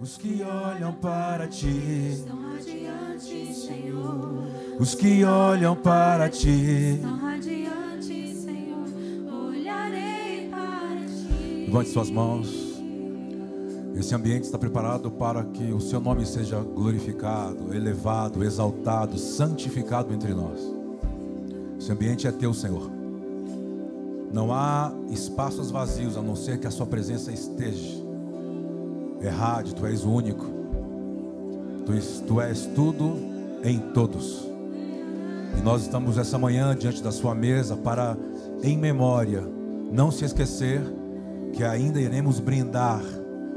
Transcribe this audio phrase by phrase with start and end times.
[0.00, 1.68] Os que olham para ti,
[2.12, 4.44] estão radiantes, Senhor.
[4.78, 6.96] os que olham para ti.
[6.96, 8.84] Estão radiantes, Senhor.
[9.32, 11.64] Olharei para ti.
[11.66, 12.74] Levante suas mãos.
[13.96, 20.34] Esse ambiente está preparado para que o seu nome seja glorificado, elevado, exaltado, santificado entre
[20.34, 20.60] nós.
[21.78, 22.90] Esse ambiente é teu, Senhor.
[24.32, 28.03] Não há espaços vazios a não ser que a sua presença esteja.
[29.30, 30.46] Rádio, tu és o único.
[31.86, 33.16] Tu, és- tu és tudo
[33.62, 34.46] em todos.
[35.58, 38.16] E nós estamos essa manhã diante da sua mesa para,
[38.62, 39.42] em memória,
[39.92, 40.82] não se esquecer
[41.52, 43.00] que ainda iremos brindar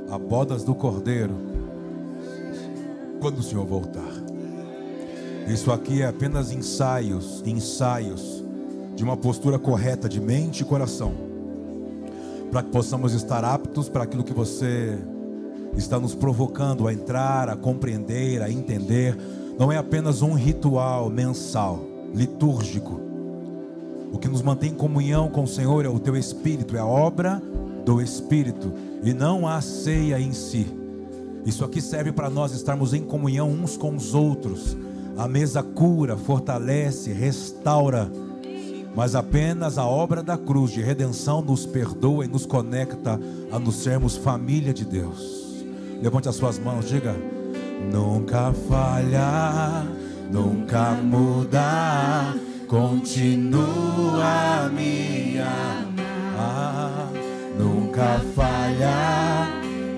[0.10, 1.34] a bodas do Cordeiro
[3.20, 4.12] quando o Senhor voltar.
[5.48, 8.44] Isso aqui é apenas ensaios, ensaios
[8.96, 11.14] de uma postura correta de mente e coração,
[12.52, 14.98] para que possamos estar aptos para aquilo que você
[15.76, 19.18] está nos provocando a entrar, a compreender, a entender.
[19.58, 23.00] Não é apenas um ritual mensal, litúrgico.
[24.12, 26.86] O que nos mantém em comunhão com o Senhor é o teu Espírito, é a
[26.86, 27.42] obra
[27.86, 30.68] do Espírito e não a ceia em si.
[31.46, 34.76] Isso aqui serve para nós estarmos em comunhão uns com os outros.
[35.18, 38.12] A mesa cura, fortalece, restaura,
[38.96, 43.20] mas apenas a obra da cruz de redenção nos perdoa e nos conecta
[43.52, 45.47] a nos sermos família de Deus.
[46.02, 47.16] Levante as suas mãos, diga:
[47.92, 49.86] Nunca falha,
[50.32, 52.34] nunca muda,
[52.68, 55.18] continua a me.
[57.58, 59.48] Nunca falha,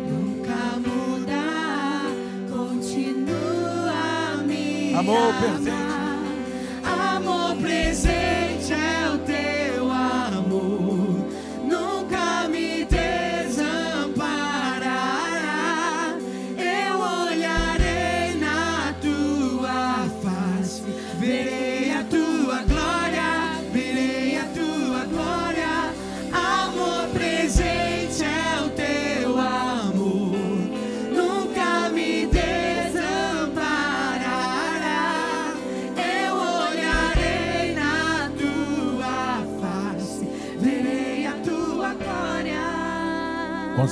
[0.07, 2.05] Nunca mudar,
[2.49, 4.95] continua a Amor.
[4.95, 5.98] Amor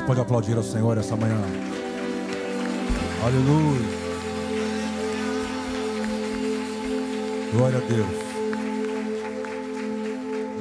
[0.08, 1.38] pode aplaudir ao Senhor essa manhã?
[3.22, 3.88] Aleluia.
[7.52, 8.08] Glória a Deus.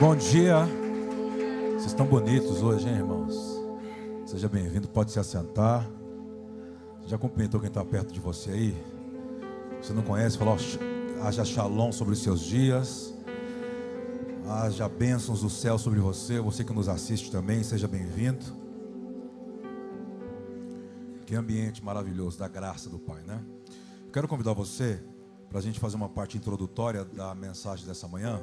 [0.00, 0.66] Bom dia.
[1.74, 3.36] Vocês estão bonitos hoje, hein, irmãos?
[4.24, 5.88] Seja bem-vindo, pode se assentar.
[7.06, 8.76] Já cumprimentou quem está perto de você aí?
[9.80, 10.36] Você não conhece?
[10.36, 10.56] Falou,
[11.22, 13.14] haja shalom sobre os seus dias.
[14.48, 16.40] Haja bênçãos do céu sobre você.
[16.40, 18.65] Você que nos assiste também, seja bem-vindo.
[21.26, 23.44] Que ambiente maravilhoso da graça do Pai, né?
[24.12, 25.02] Quero convidar você
[25.48, 28.40] para a gente fazer uma parte introdutória da mensagem dessa manhã.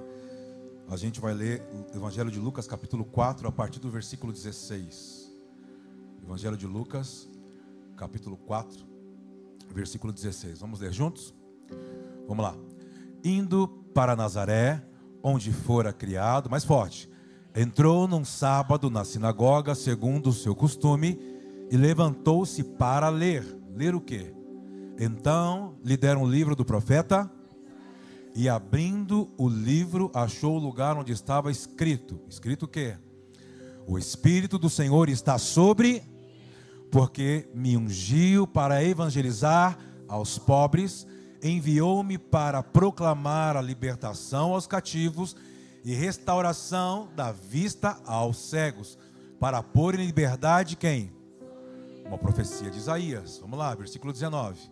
[0.90, 5.32] A gente vai ler o Evangelho de Lucas, capítulo 4, a partir do versículo 16.
[6.22, 7.30] Evangelho de Lucas,
[7.96, 8.86] capítulo 4,
[9.74, 10.60] versículo 16.
[10.60, 11.34] Vamos ler juntos?
[12.28, 12.54] Vamos lá.
[13.24, 14.86] Indo para Nazaré,
[15.24, 17.10] onde fora criado, mais forte,
[17.56, 21.33] entrou num sábado na sinagoga, segundo o seu costume,
[21.73, 23.44] e levantou-se para ler.
[23.75, 24.31] Ler o quê?
[25.00, 27.28] Então lhe deram o livro do profeta,
[28.35, 32.95] e abrindo o livro, achou o lugar onde estava escrito: Escrito o quê?
[33.88, 36.03] O Espírito do Senhor está sobre,
[36.91, 39.75] porque me ungiu para evangelizar
[40.07, 41.07] aos pobres,
[41.41, 45.35] enviou-me para proclamar a libertação aos cativos
[45.84, 48.95] e restauração da vista aos cegos,
[49.40, 51.22] para pôr em liberdade quem?
[52.06, 53.40] Uma profecia de Isaías.
[53.40, 54.72] Vamos lá, versículo 19.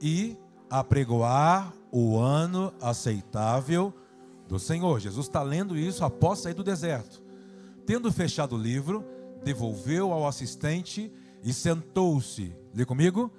[0.00, 0.36] E
[0.68, 3.92] apregoar o ano aceitável
[4.48, 5.00] do Senhor.
[5.00, 7.22] Jesus está lendo isso após sair do deserto.
[7.86, 9.04] Tendo fechado o livro,
[9.42, 11.12] devolveu ao assistente
[11.42, 12.54] e sentou-se.
[12.74, 13.30] Lê comigo?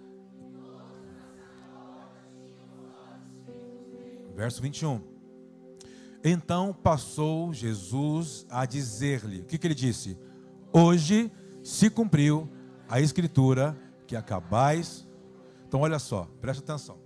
[4.35, 5.01] Verso 21.
[6.23, 10.17] Então passou Jesus a dizer-lhe: O que, que ele disse?
[10.73, 11.31] Hoje
[11.63, 12.49] se cumpriu
[12.87, 13.77] a escritura
[14.07, 15.07] que acabais.
[15.67, 16.97] Então, olha só, presta atenção.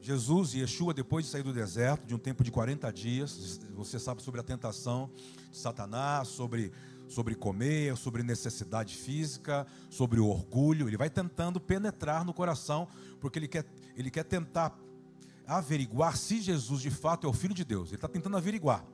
[0.00, 3.98] Jesus e Yeshua, depois de sair do deserto, de um tempo de 40 dias, você
[3.98, 5.10] sabe sobre a tentação
[5.50, 6.72] de Satanás, sobre,
[7.06, 10.88] sobre comer, sobre necessidade física, sobre o orgulho.
[10.88, 12.88] Ele vai tentando penetrar no coração,
[13.20, 14.76] porque ele quer, ele quer tentar
[15.46, 17.88] averiguar se Jesus de fato é o Filho de Deus.
[17.88, 18.84] Ele está tentando averiguar.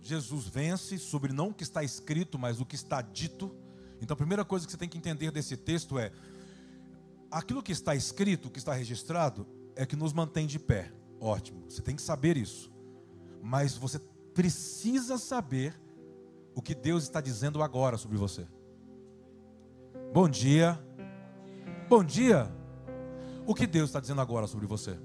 [0.00, 3.54] Jesus vence sobre não o que está escrito, mas o que está dito.
[4.00, 6.12] Então a primeira coisa que você tem que entender desse texto é:
[7.30, 10.92] aquilo que está escrito, que está registrado, é que nos mantém de pé.
[11.20, 12.70] Ótimo, você tem que saber isso.
[13.42, 13.98] Mas você
[14.34, 15.74] precisa saber
[16.54, 18.46] o que Deus está dizendo agora sobre você.
[20.12, 20.78] Bom dia.
[21.88, 22.50] Bom dia.
[23.46, 24.98] O que Deus está dizendo agora sobre você?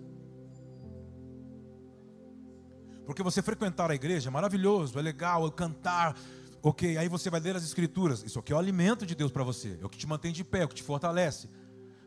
[3.05, 6.17] Porque você frequentar a igreja é maravilhoso, é legal, é cantar,
[6.63, 6.97] ok.
[6.97, 8.23] Aí você vai ler as escrituras.
[8.23, 10.43] Isso aqui é o alimento de Deus para você, é o que te mantém de
[10.43, 11.49] pé, é o que te fortalece.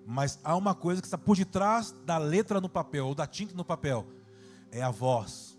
[0.05, 3.55] Mas há uma coisa que está por detrás da letra no papel, ou da tinta
[3.55, 4.06] no papel:
[4.73, 5.56] é a voz.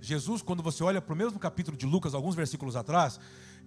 [0.00, 3.18] Jesus, quando você olha para o mesmo capítulo de Lucas, alguns versículos atrás,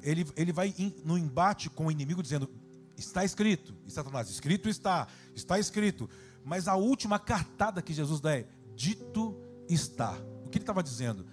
[0.01, 2.49] ele, ele vai in, no embate com o inimigo dizendo:
[2.97, 6.09] Está escrito, Satanás, escrito está, está escrito.
[6.43, 9.37] Mas a última cartada que Jesus dá é: Dito
[9.69, 10.13] está.
[10.45, 11.25] O que ele estava dizendo?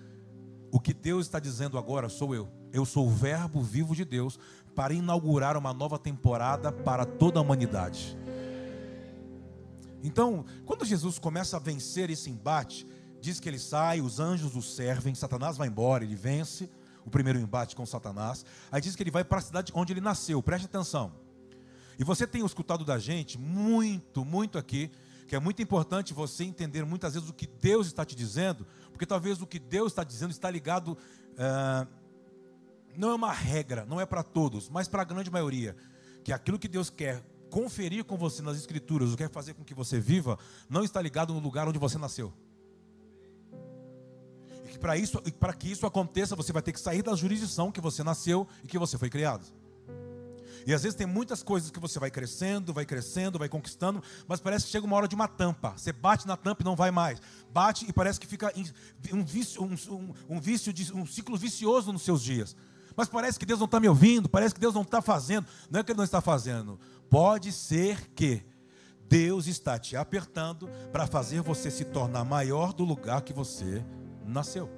[0.71, 2.58] O que Deus está dizendo agora sou eu.
[2.73, 4.39] Eu sou o Verbo vivo de Deus
[4.75, 8.17] para inaugurar uma nova temporada para toda a humanidade.
[10.03, 12.87] Então, quando Jesus começa a vencer esse embate,
[13.21, 16.71] diz que ele sai, os anjos o servem, Satanás vai embora, ele vence
[17.05, 18.45] o primeiro embate com Satanás.
[18.71, 21.13] Aí diz que ele vai para a cidade onde ele nasceu, preste atenção.
[21.99, 24.91] E você tem escutado da gente muito, muito aqui,
[25.27, 29.05] que é muito importante você entender muitas vezes o que Deus está te dizendo, porque
[29.05, 30.97] talvez o que Deus está dizendo está ligado,
[31.37, 31.87] é,
[32.99, 35.77] não é uma regra, não é para todos, mas para a grande maioria,
[36.25, 39.65] que aquilo que Deus quer conferir com você nas Escrituras, o que quer fazer com
[39.65, 40.37] que você viva,
[40.69, 42.33] não está ligado no lugar onde você nasceu.
[44.65, 47.71] E que para isso, para que isso aconteça, você vai ter que sair da jurisdição
[47.71, 49.47] que você nasceu e que você foi criado.
[50.67, 54.41] E às vezes tem muitas coisas que você vai crescendo, vai crescendo, vai conquistando, mas
[54.41, 55.73] parece que chega uma hora de uma tampa.
[55.77, 57.23] Você bate na tampa e não vai mais.
[57.51, 58.53] Bate e parece que fica
[59.13, 62.57] um vício, um, um, um vício de, um ciclo vicioso nos seus dias.
[62.99, 65.47] Mas parece que Deus não está me ouvindo, parece que Deus não está fazendo.
[65.71, 66.81] Não é que Ele não está fazendo.
[67.09, 68.45] Pode ser que
[69.09, 73.85] Deus está te apertando para fazer você se tornar maior do lugar que você
[74.27, 74.69] nasceu.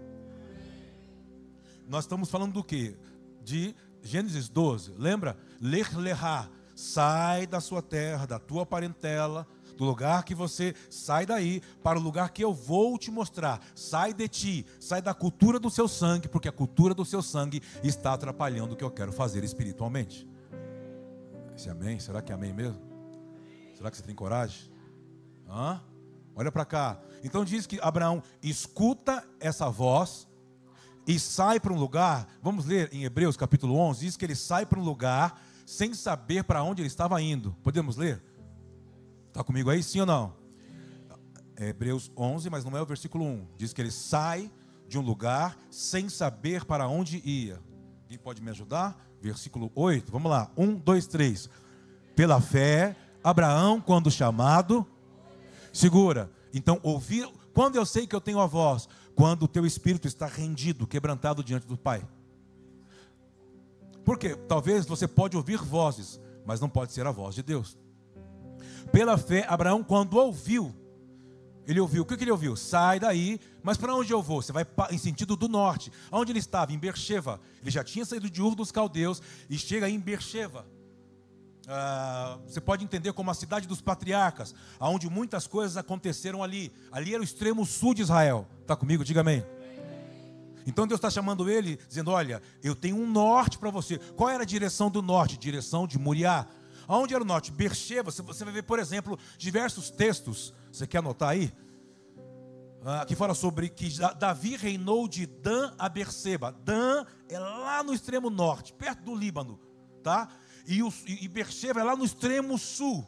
[1.88, 2.94] Nós estamos falando do que?
[3.42, 5.34] De Gênesis 12, lembra?
[5.58, 6.46] Ler lerá,
[6.76, 9.46] sai da sua terra, da tua parentela,
[9.80, 13.62] do lugar que você sai daí para o lugar que eu vou te mostrar.
[13.74, 17.62] Sai de ti, sai da cultura do seu sangue, porque a cultura do seu sangue
[17.82, 20.28] está atrapalhando o que eu quero fazer espiritualmente.
[21.56, 21.98] Esse amém?
[21.98, 22.82] Será que é amém mesmo?
[23.74, 24.70] Será que você tem coragem?
[25.48, 25.80] Hã?
[26.36, 27.00] Olha para cá.
[27.24, 30.28] Então diz que Abraão escuta essa voz
[31.06, 34.66] e sai para um lugar, vamos ler em Hebreus capítulo 11, diz que ele sai
[34.66, 37.56] para um lugar sem saber para onde ele estava indo.
[37.62, 38.22] Podemos ler?
[39.30, 40.34] Está comigo aí, sim ou não?
[41.56, 43.46] É Hebreus 11, mas não é o versículo 1.
[43.56, 44.50] Diz que ele sai
[44.88, 47.60] de um lugar sem saber para onde ia.
[48.08, 48.98] Quem pode me ajudar?
[49.22, 50.50] Versículo 8, vamos lá.
[50.56, 51.48] 1, 2, 3.
[52.16, 54.84] Pela fé, Abraão, quando chamado,
[55.72, 56.28] segura.
[56.52, 57.28] Então, ouvir.
[57.54, 61.44] Quando eu sei que eu tenho a voz, quando o teu espírito está rendido, quebrantado
[61.44, 62.04] diante do Pai.
[64.04, 67.78] Porque talvez você pode ouvir vozes, mas não pode ser a voz de Deus.
[68.92, 70.74] Pela fé, Abraão, quando ouviu,
[71.66, 72.56] ele ouviu, o que, ele ouviu?
[72.56, 74.42] Sai daí, mas para onde eu vou?
[74.42, 75.92] Você vai em sentido do norte.
[76.10, 76.72] Onde ele estava?
[76.72, 77.40] Em Bercheva.
[77.62, 80.66] Ele já tinha saído de Ur dos Caldeus e chega em Bercheva.
[81.68, 86.72] Ah, você pode entender como a cidade dos patriarcas, onde muitas coisas aconteceram ali.
[86.90, 88.48] Ali era o extremo sul de Israel.
[88.62, 89.04] Está comigo?
[89.04, 89.44] Diga amém.
[90.66, 93.98] Então Deus está chamando ele, dizendo: Olha, eu tenho um norte para você.
[94.16, 95.36] Qual era a direção do norte?
[95.36, 96.46] Direção de Muriá.
[96.92, 97.52] Aonde era o norte?
[97.52, 98.10] Bercheva.
[98.10, 100.52] Você vai ver, por exemplo, diversos textos.
[100.72, 101.52] Você quer anotar aí?
[102.84, 106.50] Ah, que fala sobre que Davi reinou de Dan a Berseba.
[106.50, 109.60] Dan é lá no extremo norte, perto do Líbano,
[110.02, 110.28] tá?
[110.66, 113.06] e, o, e Beersheba é lá no extremo sul.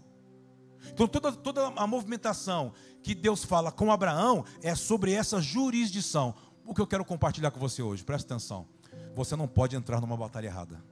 [0.92, 2.72] Então toda, toda a movimentação
[3.02, 6.34] que Deus fala com Abraão é sobre essa jurisdição.
[6.64, 8.66] O que eu quero compartilhar com você hoje, presta atenção.
[9.14, 10.82] Você não pode entrar numa batalha errada.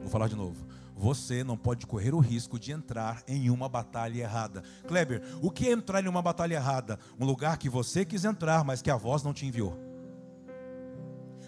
[0.00, 0.66] Vou falar de novo.
[0.96, 4.62] Você não pode correr o risco de entrar em uma batalha errada.
[4.86, 6.98] Kleber, o que é entrar em uma batalha errada?
[7.18, 9.78] Um lugar que você quis entrar, mas que a voz não te enviou.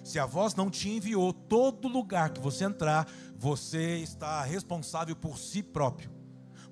[0.02, 3.06] Se a voz não te enviou, todo lugar que você entrar,
[3.36, 6.10] você está responsável por si próprio.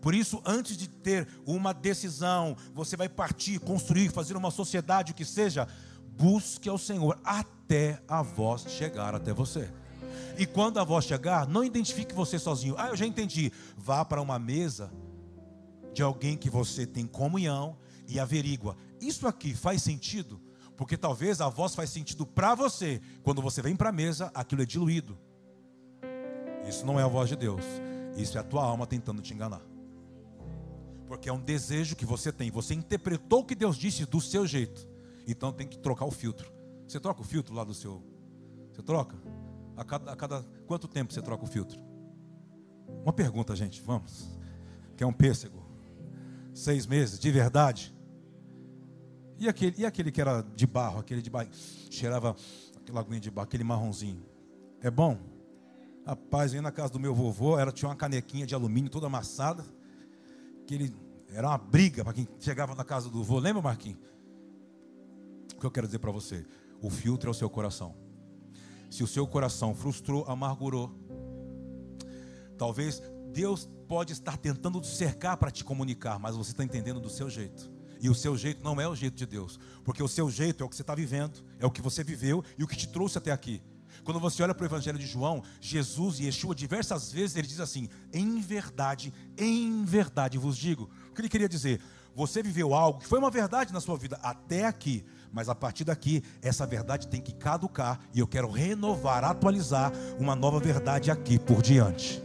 [0.01, 5.15] Por isso, antes de ter uma decisão, você vai partir, construir, fazer uma sociedade, o
[5.15, 5.69] que seja,
[6.17, 9.71] busque ao Senhor até a voz chegar até você.
[10.39, 12.75] E quando a voz chegar, não identifique você sozinho.
[12.79, 13.53] Ah, eu já entendi.
[13.77, 14.91] Vá para uma mesa
[15.93, 17.77] de alguém que você tem comunhão
[18.09, 18.77] e averigua.
[19.01, 20.41] Isso aqui faz sentido?
[20.77, 23.01] Porque talvez a voz faz sentido para você.
[23.23, 25.19] Quando você vem para a mesa, aquilo é diluído.
[26.67, 27.65] Isso não é a voz de Deus.
[28.17, 29.63] Isso é a tua alma tentando te enganar.
[31.07, 32.51] Porque é um desejo que você tem.
[32.51, 34.89] Você interpretou o que Deus disse do seu jeito.
[35.27, 36.51] Então tem que trocar o filtro.
[36.87, 38.03] Você troca o filtro lá do seu.
[38.73, 39.17] Você troca?
[39.81, 41.81] A cada, a cada quanto tempo você troca o filtro?
[43.03, 44.29] Uma pergunta, gente, vamos.
[44.95, 45.65] Quer um pêssego?
[46.53, 47.97] Seis meses, de verdade?
[49.39, 51.49] E aquele, e aquele que era de barro, aquele de barro,
[51.91, 52.37] cheirava
[52.77, 54.23] aquela aguinha de barro, aquele marronzinho.
[54.83, 55.19] É bom?
[56.05, 59.07] Rapaz, eu ia na casa do meu vovô, ela tinha uma canequinha de alumínio toda
[59.07, 59.65] amassada.
[60.67, 60.97] Que ele,
[61.31, 63.39] era uma briga para quem chegava na casa do vovô.
[63.39, 63.99] Lembra, Marquinhos?
[65.57, 66.45] O que eu quero dizer para você?
[66.83, 68.10] O filtro é o seu coração.
[68.91, 70.93] Se o seu coração frustrou, amargurou,
[72.59, 73.01] talvez
[73.33, 77.31] Deus pode estar tentando te cercar para te comunicar, mas você está entendendo do seu
[77.31, 77.71] jeito.
[78.03, 80.67] E o seu jeito não é o jeito de Deus, porque o seu jeito é
[80.67, 83.19] o que você está vivendo, é o que você viveu e o que te trouxe
[83.19, 83.63] até aqui.
[84.05, 87.61] Quando você olha para o Evangelho de João, Jesus e Yeshua, diversas vezes, ele diz
[87.61, 90.91] assim: em verdade, em verdade vos digo.
[91.11, 91.81] O que ele queria dizer?
[92.15, 95.85] Você viveu algo que foi uma verdade na sua vida até aqui, mas a partir
[95.85, 101.39] daqui, essa verdade tem que caducar e eu quero renovar, atualizar uma nova verdade aqui
[101.39, 102.23] por diante.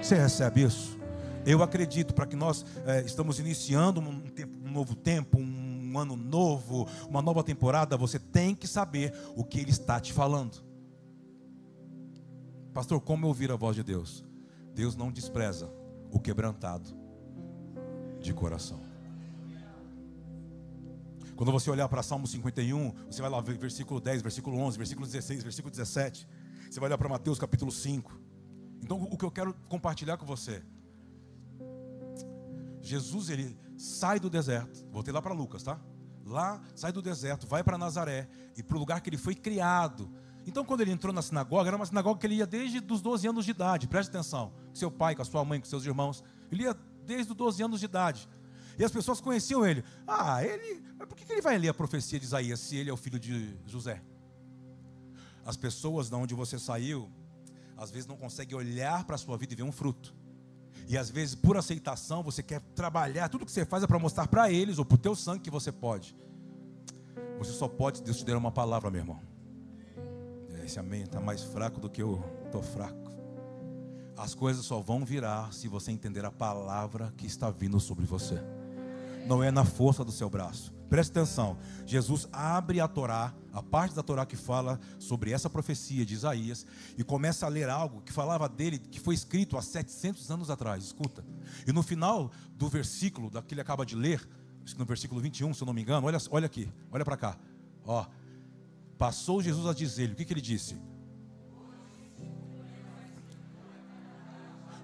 [0.00, 0.98] Você recebe isso?
[1.44, 6.16] Eu acredito para que nós é, estamos iniciando um, tempo, um novo tempo, um ano
[6.16, 7.96] novo, uma nova temporada.
[7.96, 10.62] Você tem que saber o que Ele está te falando.
[12.72, 14.24] Pastor, como ouvir a voz de Deus?
[14.74, 15.70] Deus não despreza
[16.10, 16.90] o quebrantado
[18.20, 18.89] de coração.
[21.40, 25.06] Quando você olhar para Salmo 51, você vai lá ver versículo 10, versículo 11, versículo
[25.06, 26.28] 16, versículo 17.
[26.70, 28.12] Você vai olhar para Mateus capítulo 5.
[28.82, 30.62] Então, o que eu quero compartilhar com você.
[32.82, 34.86] Jesus, ele sai do deserto.
[34.92, 35.80] Voltei lá para Lucas, tá?
[36.26, 40.12] Lá, sai do deserto, vai para Nazaré e para o lugar que ele foi criado.
[40.46, 43.26] Então, quando ele entrou na sinagoga, era uma sinagoga que ele ia desde os 12
[43.26, 43.88] anos de idade.
[43.88, 44.52] Preste atenção.
[44.68, 46.22] Com seu pai, com a sua mãe, com seus irmãos.
[46.52, 48.28] Ele ia desde os 12 anos de idade.
[48.80, 49.84] E as pessoas conheciam ele.
[50.06, 50.80] Ah, ele.
[50.96, 53.54] Por que ele vai ler a profecia de Isaías se ele é o filho de
[53.66, 54.02] José?
[55.44, 57.10] As pessoas de onde você saiu,
[57.76, 60.14] às vezes não conseguem olhar para a sua vida e ver um fruto.
[60.88, 64.26] E às vezes, por aceitação, você quer trabalhar, tudo que você faz é para mostrar
[64.26, 66.16] para eles ou para o teu sangue que você pode.
[67.36, 69.20] Você só pode Deus te der uma palavra, meu irmão.
[70.64, 73.10] Esse amém está mais fraco do que eu estou fraco.
[74.16, 78.42] As coisas só vão virar se você entender a palavra que está vindo sobre você
[79.26, 80.72] não é na força do seu braço.
[80.88, 86.04] Preste atenção, Jesus abre a Torá, a parte da Torá que fala sobre essa profecia
[86.04, 86.66] de Isaías,
[86.98, 90.82] e começa a ler algo que falava dele, que foi escrito há 700 anos atrás.
[90.82, 91.24] Escuta.
[91.64, 94.28] E no final do versículo, da que ele acaba de ler,
[94.76, 97.38] no versículo 21, se eu não me engano, olha, olha aqui, olha para cá.
[97.84, 98.04] Ó,
[98.98, 100.76] passou Jesus a dizer-lhe, o que, que ele disse?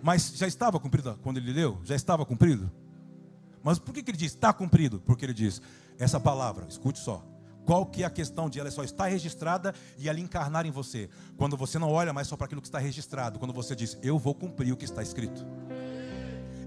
[0.01, 1.81] Mas já estava cumprido quando ele leu?
[1.83, 2.71] Já estava cumprido?
[3.67, 5.01] Mas por que, que ele diz está cumprido?
[5.01, 5.61] Porque ele diz,
[5.99, 7.27] essa palavra, escute só.
[7.65, 11.11] Qual que é a questão de ela só estar registrada e ela encarnar em você?
[11.37, 14.21] Quando você não olha mais só para aquilo que está registrado, quando você diz, eu
[14.21, 15.45] vou cumprir o que está escrito.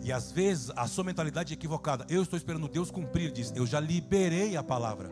[0.04, 2.06] E às vezes a sua mentalidade é equivocada.
[2.10, 5.10] Eu estou esperando Deus cumprir, diz, eu já liberei a palavra.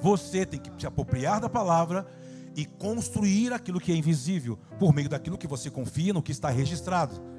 [0.00, 2.06] Você tem que se apropriar da palavra
[2.54, 6.50] e construir aquilo que é invisível por meio daquilo que você confia no que está
[6.50, 7.32] registrado.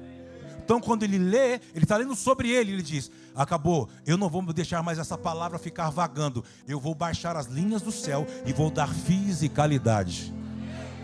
[0.66, 4.42] Então, quando ele lê, ele está lendo sobre ele, ele diz: Acabou, eu não vou
[4.52, 8.68] deixar mais essa palavra ficar vagando, eu vou baixar as linhas do céu e vou
[8.68, 10.34] dar fisicalidade.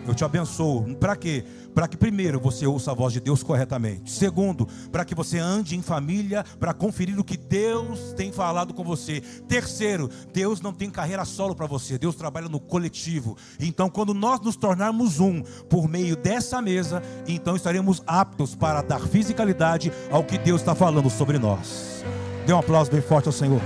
[0.06, 0.96] Eu te abençoo.
[0.96, 1.44] Para quê?
[1.74, 4.10] Para que, primeiro, você ouça a voz de Deus corretamente.
[4.10, 8.84] Segundo, para que você ande em família para conferir o que Deus tem falado com
[8.84, 9.20] você.
[9.48, 11.98] Terceiro, Deus não tem carreira solo para você.
[11.98, 13.36] Deus trabalha no coletivo.
[13.58, 19.00] Então, quando nós nos tornarmos um por meio dessa mesa, então estaremos aptos para dar
[19.00, 22.04] fisicalidade ao que Deus está falando sobre nós.
[22.44, 23.62] Dê um aplauso bem forte ao Senhor.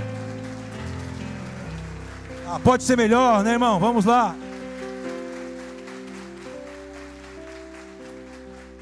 [2.47, 3.79] Ah, pode ser melhor, né, irmão?
[3.79, 4.35] Vamos lá.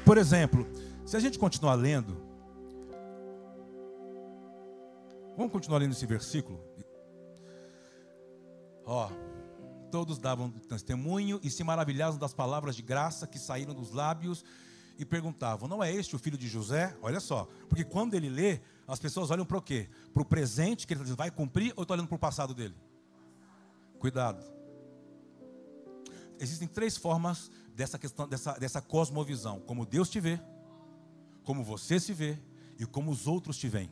[0.06, 0.64] Por exemplo,
[1.04, 2.16] se a gente continuar lendo,
[5.36, 6.60] vamos continuar lendo esse versículo?
[8.84, 9.10] Ó,
[9.90, 14.44] todos davam testemunho e se maravilhavam das palavras de graça que saíram dos lábios
[14.96, 16.96] e perguntavam: Não é este o filho de José?
[17.02, 19.88] Olha só, porque quando ele lê, as pessoas olham para o quê?
[20.14, 22.76] Para o presente que ele vai cumprir ou está olhando para o passado dele?
[23.98, 24.55] Cuidado.
[26.38, 30.40] Existem três formas dessa questão, dessa, dessa cosmovisão: como Deus te vê,
[31.44, 32.38] como você se vê
[32.78, 33.90] e como os outros te veem.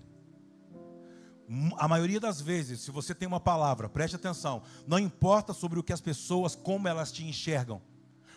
[1.77, 5.83] A maioria das vezes, se você tem uma palavra, preste atenção, não importa sobre o
[5.83, 7.83] que as pessoas, como elas te enxergam,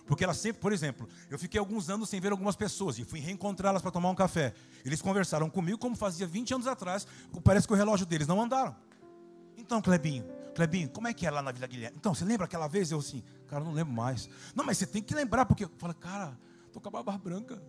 [0.06, 3.20] Porque ela sempre, por exemplo, eu fiquei alguns anos sem ver algumas pessoas e fui
[3.20, 4.54] reencontrá-las para tomar um café.
[4.86, 7.06] Eles conversaram comigo como fazia 20 anos atrás,
[7.44, 8.76] parece que o relógio deles não andaram.
[9.58, 11.98] Então, Clebinho, Clebinho, como é que é lá na Vila Guilherme?
[11.98, 12.92] Então, você lembra aquela vez?
[12.92, 14.30] Eu assim, cara, não lembro mais.
[14.56, 16.38] Não, mas você tem que lembrar, porque eu falo, cara,
[16.72, 17.62] tô com a barba branca.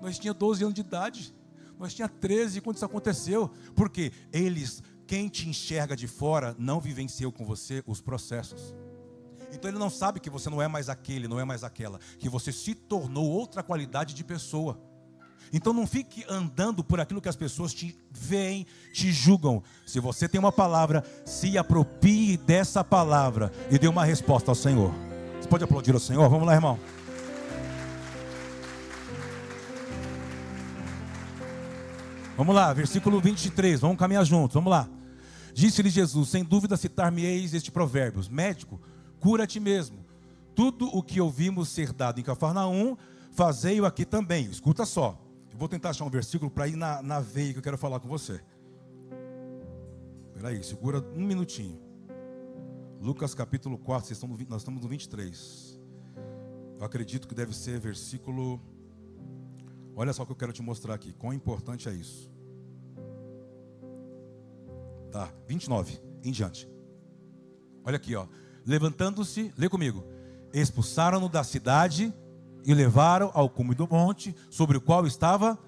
[0.00, 1.34] Nós tinha 12 anos de idade.
[1.78, 3.50] Nós tinha 13 quando isso aconteceu.
[3.74, 8.74] Porque eles, quem te enxerga de fora, não vivenciou com você os processos.
[9.52, 12.28] Então ele não sabe que você não é mais aquele, não é mais aquela, que
[12.28, 14.80] você se tornou outra qualidade de pessoa.
[15.52, 19.62] Então não fique andando por aquilo que as pessoas te veem, te julgam.
[19.86, 24.92] Se você tem uma palavra, se aproprie dessa palavra e dê uma resposta ao Senhor.
[25.40, 26.28] Você pode aplaudir ao Senhor?
[26.28, 26.78] Vamos lá, irmão.
[32.36, 34.88] Vamos lá, versículo 23, vamos caminhar juntos, vamos lá.
[35.54, 38.80] Disse-lhe Jesus: Sem dúvida citar-me-eis este provérbio: Médico,
[39.20, 40.04] cura ti mesmo.
[40.54, 42.96] Tudo o que ouvimos ser dado em Cafarnaum,
[43.32, 44.46] fazei-o aqui também.
[44.46, 45.18] Escuta só.
[45.52, 48.00] Eu vou tentar achar um versículo para ir na, na veia que eu quero falar
[48.00, 48.40] com você.
[50.28, 51.78] Espera aí, segura um minutinho.
[53.00, 55.78] Lucas capítulo 4, vocês estão no, nós estamos no 23.
[56.78, 58.60] Eu acredito que deve ser versículo.
[59.94, 61.12] Olha só o que eu quero te mostrar aqui.
[61.12, 62.30] Quão importante é isso.
[65.10, 66.68] Tá, 29 em diante.
[67.84, 68.26] Olha aqui, ó.
[68.64, 70.02] Levantando-se, lê comigo.
[70.52, 72.12] Expulsaram-no da cidade
[72.64, 75.58] e levaram ao cume do monte, sobre o qual estava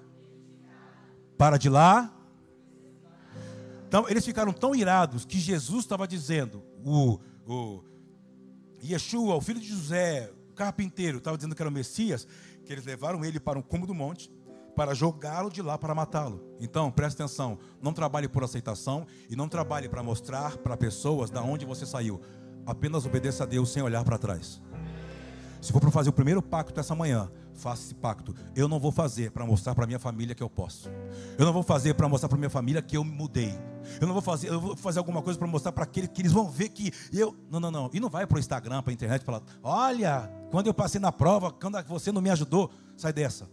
[1.37, 2.11] para de lá.
[3.87, 7.83] Então, eles ficaram tão irados que Jesus estava dizendo, o, o
[8.83, 12.27] Yeshua, o filho de José, o carpinteiro, estava dizendo que era o Messias,
[12.65, 14.31] que eles levaram ele para um cume do monte
[14.75, 16.43] para jogá-lo de lá para matá-lo.
[16.59, 21.41] Então, preste atenção, não trabalhe por aceitação e não trabalhe para mostrar para pessoas da
[21.41, 22.19] onde você saiu.
[22.65, 24.61] Apenas obedeça a Deus sem olhar para trás.
[25.65, 28.35] Se for para fazer o primeiro pacto essa manhã, faça esse pacto.
[28.55, 30.91] Eu não vou fazer para mostrar para minha família que eu posso.
[31.39, 33.51] Eu não vou fazer para mostrar para minha família que eu me mudei.
[33.99, 36.31] Eu não vou fazer, eu vou fazer alguma coisa para mostrar para aqueles que eles
[36.31, 37.35] vão ver que eu.
[37.49, 37.89] Não, não, não.
[37.91, 41.11] E não vai para o Instagram, para a internet falar: "Olha, quando eu passei na
[41.11, 43.49] prova, quando você não me ajudou, sai dessa".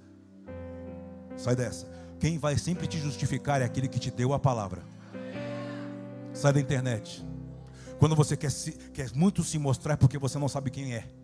[1.39, 1.91] Sai dessa.
[2.21, 4.83] Quem vai sempre te justificar é aquele que te deu a palavra.
[6.35, 7.27] Sai da internet.
[7.99, 11.22] Quando você quer, se, quer muito se mostrar porque você não sabe quem é.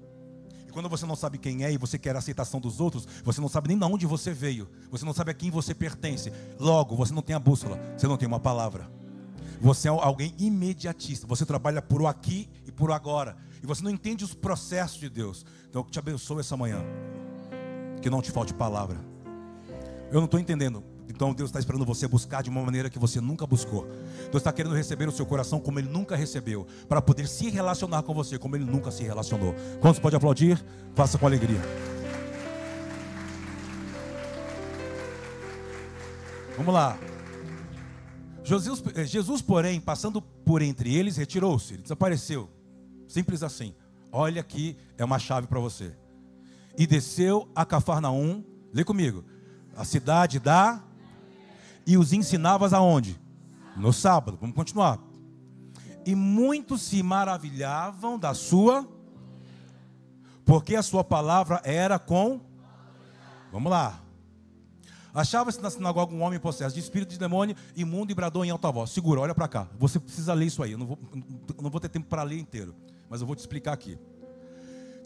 [0.68, 3.40] E quando você não sabe quem é e você quer a aceitação dos outros, você
[3.40, 4.68] não sabe nem de onde você veio.
[4.90, 6.31] Você não sabe a quem você pertence.
[6.61, 7.81] Logo, você não tem a bússola.
[7.96, 8.90] Você não tem uma palavra.
[9.62, 11.26] Você é alguém imediatista.
[11.26, 13.35] Você trabalha por aqui e por agora.
[13.62, 15.44] E você não entende os processos de Deus.
[15.70, 16.85] Então, eu te abençoo essa manhã.
[18.02, 18.98] Que não te falte palavra.
[20.11, 20.85] Eu não estou entendendo.
[21.08, 23.86] Então Deus está esperando você buscar de uma maneira que você nunca buscou.
[24.30, 28.02] Deus está querendo receber o seu coração como Ele nunca recebeu, para poder se relacionar
[28.02, 29.54] com você como Ele nunca se relacionou.
[29.80, 30.62] Quantos pode aplaudir?
[30.94, 31.60] Faça com alegria.
[36.56, 36.98] Vamos lá.
[38.44, 42.48] Jesus, Jesus, porém, passando por entre eles, retirou-se, desapareceu.
[43.06, 43.74] Simples assim.
[44.10, 45.94] Olha aqui, é uma chave para você.
[46.76, 48.42] E desceu a Cafarnaum,
[48.72, 49.24] lê comigo
[49.78, 50.82] a cidade da.
[51.88, 53.18] E os ensinavas aonde?
[53.74, 54.37] No sábado.
[54.38, 54.98] Vamos continuar.
[56.05, 58.87] E muitos se maravilhavam da sua,
[60.44, 62.42] porque a sua palavra era com.
[63.51, 64.03] Vamos lá.
[65.14, 68.70] Achava-se na sinagoga um homem possesso de espírito de demônio, imundo e bradou em alta
[68.70, 68.90] voz.
[68.90, 69.66] Segura, olha para cá.
[69.79, 70.72] Você precisa ler isso aí.
[70.72, 70.98] Eu não vou,
[71.59, 72.77] não vou ter tempo para ler inteiro,
[73.09, 73.98] mas eu vou te explicar aqui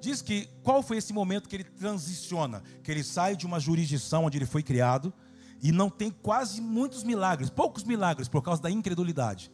[0.01, 4.25] diz que qual foi esse momento que ele transiciona, que ele sai de uma jurisdição
[4.25, 5.15] onde ele foi criado
[5.63, 9.51] e não tem quase muitos milagres, poucos milagres por causa da incredulidade.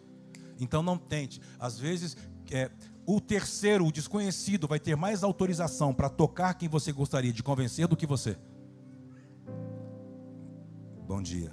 [0.58, 1.40] Então não tente.
[1.60, 2.16] Às vezes
[2.50, 2.70] é,
[3.06, 7.86] o terceiro, o desconhecido, vai ter mais autorização para tocar quem você gostaria de convencer
[7.86, 8.38] do que você.
[11.06, 11.52] Bom dia.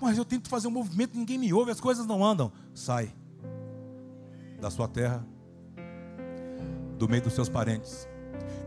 [0.00, 2.52] Mas eu tento fazer um movimento, ninguém me ouve, as coisas não andam.
[2.74, 3.14] Sai
[4.60, 5.26] da sua terra
[6.98, 8.06] do meio dos seus parentes.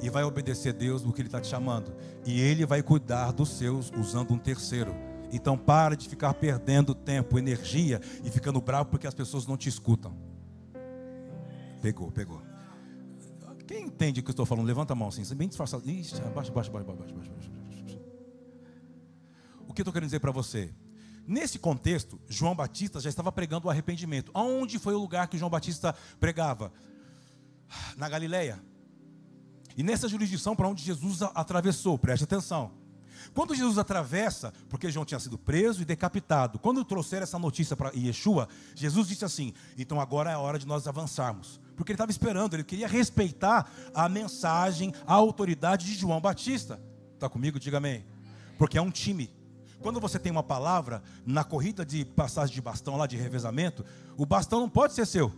[0.01, 1.93] E vai obedecer a Deus no que Ele está te chamando.
[2.25, 4.93] E Ele vai cuidar dos seus usando um terceiro.
[5.31, 9.69] Então para de ficar perdendo tempo, energia e ficando bravo porque as pessoas não te
[9.69, 10.15] escutam.
[11.81, 12.41] Pegou, pegou.
[13.65, 14.65] Quem entende o que eu estou falando?
[14.65, 15.89] Levanta a mão assim, bem disfarçado.
[15.89, 17.51] Ixi, abaixa, abaixa, abaixa, abaixa, abaixa.
[19.67, 20.71] O que eu estou querendo dizer para você?
[21.25, 24.29] Nesse contexto, João Batista já estava pregando o arrependimento.
[24.33, 26.71] Aonde foi o lugar que João Batista pregava?
[27.97, 28.61] na Galileia.
[29.75, 32.71] E nessa jurisdição para onde Jesus atravessou, preste atenção.
[33.33, 37.91] Quando Jesus atravessa, porque João tinha sido preso e decapitado, quando trouxeram essa notícia para
[37.95, 42.11] Yeshua, Jesus disse assim: então agora é a hora de nós avançarmos, Porque ele estava
[42.11, 46.79] esperando, ele queria respeitar a mensagem, a autoridade de João Batista.
[47.13, 47.59] Está comigo?
[47.59, 48.05] Diga amém.
[48.57, 49.31] Porque é um time.
[49.79, 53.83] Quando você tem uma palavra, na corrida de passagem de bastão lá, de revezamento,
[54.15, 55.31] o bastão não pode ser seu.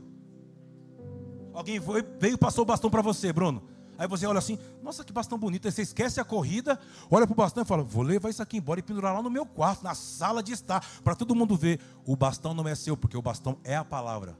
[1.54, 3.75] Alguém foi, veio e passou o bastão para você, Bruno.
[3.98, 5.68] Aí você olha assim, nossa, que bastão bonito.
[5.68, 6.80] Aí você esquece a corrida,
[7.10, 9.30] olha para o bastão e fala, vou levar isso aqui embora e pendurar lá no
[9.30, 11.80] meu quarto, na sala de estar, para todo mundo ver.
[12.06, 14.38] O bastão não é seu, porque o bastão é a palavra.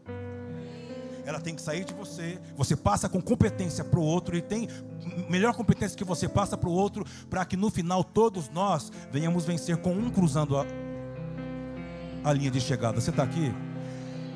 [1.26, 2.40] Ela tem que sair de você.
[2.56, 4.68] Você passa com competência para o outro e tem
[5.28, 9.44] melhor competência que você passa para o outro, para que no final todos nós venhamos
[9.44, 10.66] vencer com um cruzando a,
[12.24, 13.02] a linha de chegada.
[13.02, 13.52] Você está aqui?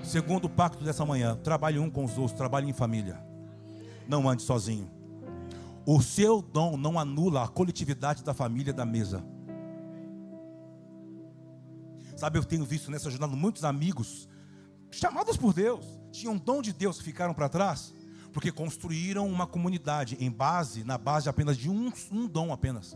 [0.04, 3.20] Segundo pacto dessa manhã, trabalhe um com os outros, trabalhe em família.
[4.08, 4.99] Não ande sozinho.
[5.92, 9.26] O seu dom não anula a coletividade da família da mesa.
[12.16, 14.30] Sabe, eu tenho visto nessa jornada muitos amigos
[14.92, 17.92] chamados por Deus, tinham dom de Deus ficaram para trás,
[18.32, 22.96] porque construíram uma comunidade em base, na base apenas de um, um dom apenas.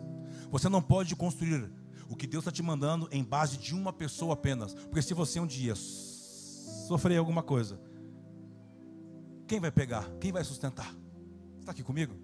[0.51, 1.73] Você não pode construir
[2.07, 5.39] o que Deus está te mandando em base de uma pessoa apenas, porque se você
[5.39, 7.81] um dia sofrer alguma coisa,
[9.47, 10.07] quem vai pegar?
[10.19, 10.93] Quem vai sustentar?
[11.59, 12.22] Está aqui comigo?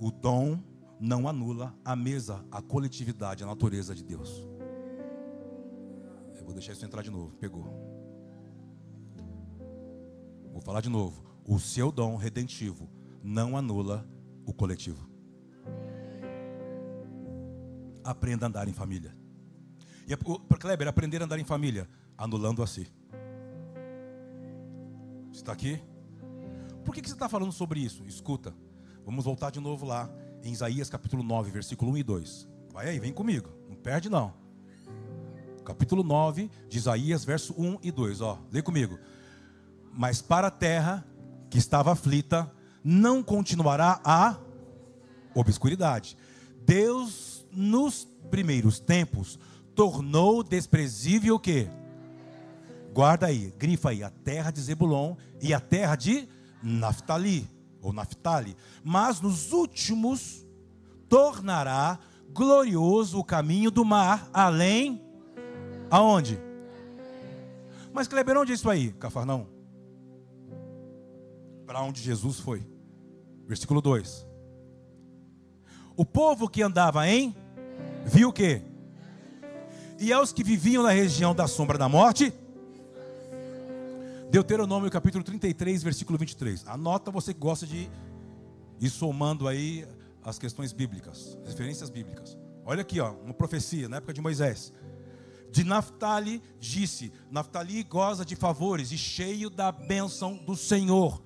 [0.00, 0.58] O dom
[1.00, 4.46] não anula a mesa, a coletividade, a natureza de Deus.
[6.34, 7.34] Eu vou deixar isso entrar de novo.
[7.36, 7.64] Pegou.
[10.52, 11.24] Vou falar de novo.
[11.44, 12.88] O seu dom redentivo
[13.22, 14.08] não anula
[14.46, 15.08] o coletivo.
[18.02, 19.16] Aprenda a andar em família.
[20.06, 22.86] E para Kleber, aprender a andar em família, anulando a si.
[25.32, 25.80] Você está aqui?
[26.84, 28.04] Por que, que você está falando sobre isso?
[28.04, 28.54] Escuta,
[29.04, 30.10] vamos voltar de novo lá
[30.42, 32.48] em Isaías capítulo 9, versículo 1 e 2.
[32.72, 34.32] Vai aí, vem comigo, não perde não.
[35.64, 38.98] Capítulo 9 de Isaías, verso 1 e 2, ó, lê comigo.
[39.92, 41.06] Mas para a terra
[41.48, 42.50] que estava aflita,
[42.82, 44.36] não continuará a
[45.34, 46.16] obscuridade.
[46.66, 49.38] Deus, nos primeiros tempos,
[49.74, 51.68] tornou desprezível o quê?
[52.92, 56.28] Guarda aí, grifa aí, a terra de Zebulon e a terra de
[56.62, 57.48] Naftali,
[57.84, 58.56] ou Naftali.
[58.82, 60.44] Mas nos últimos
[61.08, 61.98] tornará
[62.32, 65.00] glorioso o caminho do mar, além
[65.90, 66.40] aonde?
[67.92, 68.90] Mas Kleber, onde é isso aí?
[68.92, 69.46] Cafarnão.
[71.66, 72.66] Para onde Jesus foi.
[73.46, 74.26] Versículo 2.
[75.96, 77.36] O povo que andava em
[78.04, 78.62] viu o quê?
[80.00, 82.32] E aos que viviam na região da sombra da morte,
[84.30, 86.66] Deuteronômio capítulo 33, versículo 23.
[86.66, 87.88] Anota você que gosta de
[88.80, 89.86] ir somando aí
[90.22, 92.36] as questões bíblicas, referências bíblicas.
[92.64, 94.72] Olha aqui, ó, uma profecia na época de Moisés.
[95.50, 101.22] De Naftali disse: Naftali goza de favores e cheio da bênção do Senhor.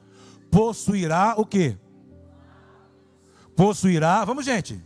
[0.50, 1.78] Possuirá o quê?
[3.56, 4.82] Possuirá, vamos gente.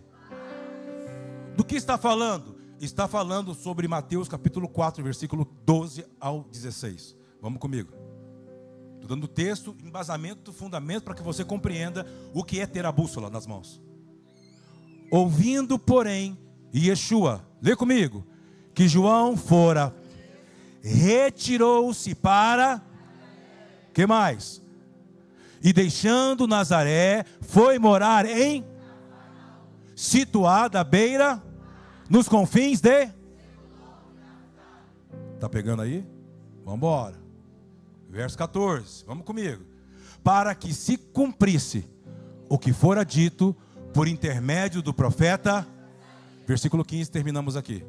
[1.56, 2.56] Do que está falando?
[2.80, 7.16] Está falando sobre Mateus capítulo 4, versículo 12 ao 16.
[7.40, 8.01] Vamos comigo.
[9.12, 13.46] Dando texto, embasamento, fundamento para que você compreenda o que é ter a bússola nas
[13.46, 13.78] mãos.
[15.10, 16.38] Ouvindo, porém,
[16.74, 18.26] Yeshua, lê comigo,
[18.72, 19.94] que João fora,
[20.82, 22.80] retirou-se para,
[23.92, 24.62] que mais?
[25.62, 28.64] E deixando Nazaré, foi morar em,
[29.94, 31.42] situada à beira,
[32.08, 33.10] nos confins de,
[35.34, 36.02] está pegando aí?
[36.64, 37.21] Vamos embora.
[38.12, 39.64] Verso 14, vamos comigo.
[40.22, 41.88] Para que se cumprisse
[42.46, 43.56] o que fora dito
[43.94, 45.66] por intermédio do profeta.
[46.46, 47.82] Versículo 15, terminamos aqui.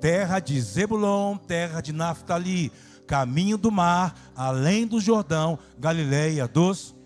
[0.00, 2.72] Terra de Zebulon, terra de Naftali,
[3.06, 6.96] caminho do mar, além do Jordão, Galileia dos.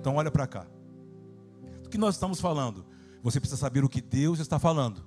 [0.00, 0.66] Então olha para cá.
[1.82, 2.86] Do que nós estamos falando?
[3.22, 5.04] Você precisa saber o que Deus está falando,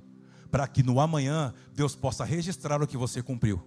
[0.52, 3.64] para que no amanhã Deus possa registrar o que você cumpriu.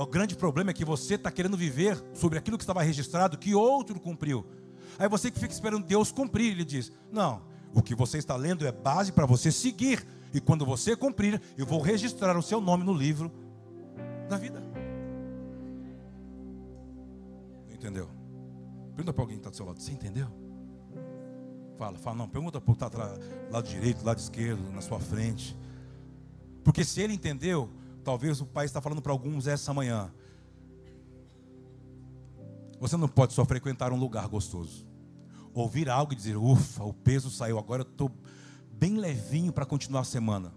[0.00, 3.54] O grande problema é que você está querendo viver sobre aquilo que estava registrado, que
[3.54, 4.46] outro cumpriu.
[4.98, 7.42] Aí você que fica esperando Deus cumprir, ele diz: Não,
[7.74, 10.06] o que você está lendo é base para você seguir.
[10.32, 13.30] E quando você cumprir, eu vou registrar o seu nome no livro
[14.26, 14.62] da vida.
[17.70, 18.08] Entendeu?
[18.96, 20.28] Pergunta para alguém que está do seu lado: Você entendeu?
[21.76, 23.18] Fala, fala, não, pergunta para o que está
[23.50, 25.54] lado direito, lado esquerdo, na sua frente.
[26.64, 27.70] Porque se ele entendeu,
[28.04, 30.10] Talvez o Pai está falando para alguns essa manhã.
[32.78, 34.86] Você não pode só frequentar um lugar gostoso.
[35.52, 38.10] Ouvir algo e dizer, ufa, o peso saiu, agora eu estou
[38.72, 40.52] bem levinho para continuar a semana.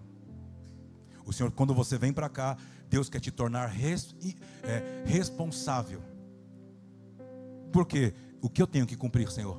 [1.25, 2.57] O Senhor, quando você vem para cá,
[2.89, 4.15] Deus quer te tornar res,
[4.63, 6.01] é, responsável.
[7.71, 8.13] Por quê?
[8.41, 9.57] O que eu tenho que cumprir, Senhor?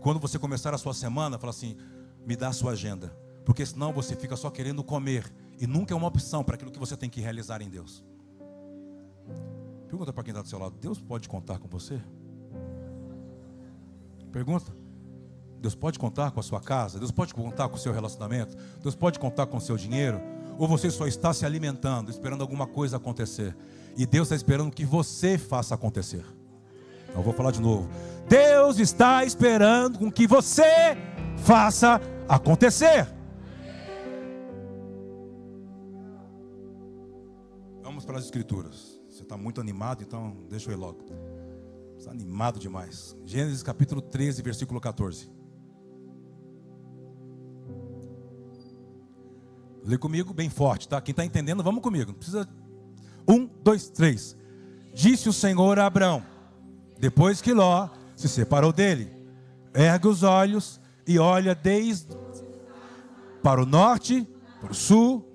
[0.00, 1.76] Quando você começar a sua semana, fala assim:
[2.26, 3.16] me dá a sua agenda.
[3.44, 5.32] Porque senão você fica só querendo comer.
[5.60, 8.02] E nunca é uma opção para aquilo que você tem que realizar em Deus.
[9.86, 12.00] Pergunta para quem está do seu lado: Deus pode contar com você?
[14.32, 14.72] Pergunta.
[15.60, 16.98] Deus pode contar com a sua casa?
[16.98, 18.56] Deus pode contar com o seu relacionamento?
[18.82, 20.18] Deus pode contar com o seu dinheiro?
[20.58, 23.54] Ou você só está se alimentando, esperando alguma coisa acontecer?
[23.94, 26.24] E Deus está esperando que você faça acontecer.
[27.04, 27.90] Então, eu vou falar de novo.
[28.26, 30.96] Deus está esperando com que você
[31.36, 33.19] faça acontecer.
[38.10, 39.00] Vamos para as escrituras.
[39.08, 41.04] Você está muito animado, então deixa eu ir logo.
[41.96, 43.16] Está animado demais.
[43.24, 45.30] Gênesis capítulo 13, versículo 14.
[49.84, 51.00] Lê comigo bem forte, tá?
[51.00, 52.10] Quem está entendendo, vamos comigo.
[52.10, 52.48] Não precisa.
[53.28, 54.36] Um, dois, três.
[54.92, 56.24] Disse o Senhor a Abraão,
[56.98, 59.08] depois que Ló se separou dele,
[59.72, 62.08] ergue os olhos e olha desde
[63.40, 64.26] para o norte,
[64.60, 65.29] para o sul.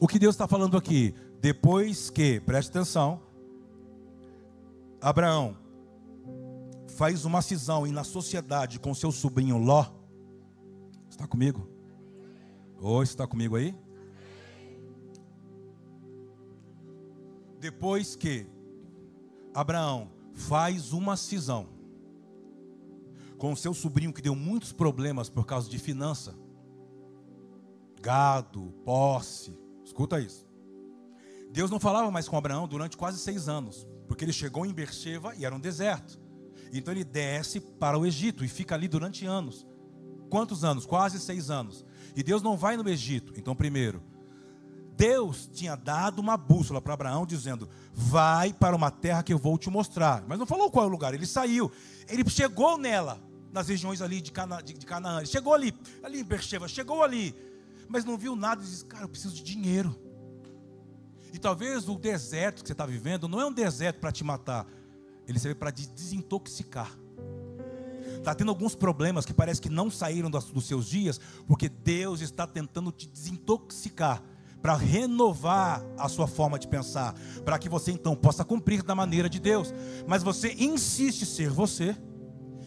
[0.00, 1.14] O que Deus está falando aqui?
[1.42, 3.20] Depois que, preste atenção,
[4.98, 5.58] Abraão
[6.96, 9.84] faz uma cisão e na sociedade com seu sobrinho Ló.
[11.10, 11.68] Está comigo?
[12.80, 13.74] Oi, está comigo aí?
[17.58, 18.46] Depois que
[19.52, 21.68] Abraão faz uma cisão
[23.36, 26.34] com seu sobrinho que deu muitos problemas por causa de finança,
[28.00, 29.58] gado, posse,
[29.90, 30.46] escuta isso.
[31.52, 35.34] Deus não falava mais com Abraão durante quase seis anos, porque ele chegou em Beersheba
[35.36, 36.18] e era um deserto.
[36.72, 39.66] Então ele desce para o Egito e fica ali durante anos.
[40.30, 40.86] Quantos anos?
[40.86, 41.84] Quase seis anos.
[42.14, 43.32] E Deus não vai no Egito.
[43.36, 44.00] Então, primeiro,
[44.96, 49.58] Deus tinha dado uma bússola para Abraão, dizendo: Vai para uma terra que eu vou
[49.58, 50.22] te mostrar.
[50.28, 51.12] Mas não falou qual é o lugar.
[51.12, 51.72] Ele saiu.
[52.08, 53.20] Ele chegou nela,
[53.52, 55.18] nas regiões ali de, Cana, de, de Canaã.
[55.18, 55.74] Ele chegou ali,
[56.04, 57.34] ali em Beersheba, chegou ali.
[57.90, 59.98] Mas não viu nada e disse: Cara, eu preciso de dinheiro.
[61.32, 64.64] E talvez o deserto que você está vivendo não é um deserto para te matar,
[65.26, 66.96] ele serve para te desintoxicar.
[68.16, 72.46] Está tendo alguns problemas que parece que não saíram dos seus dias, porque Deus está
[72.46, 74.22] tentando te desintoxicar
[74.62, 79.28] para renovar a sua forma de pensar, para que você então possa cumprir da maneira
[79.28, 79.72] de Deus.
[80.06, 81.96] Mas você insiste ser você,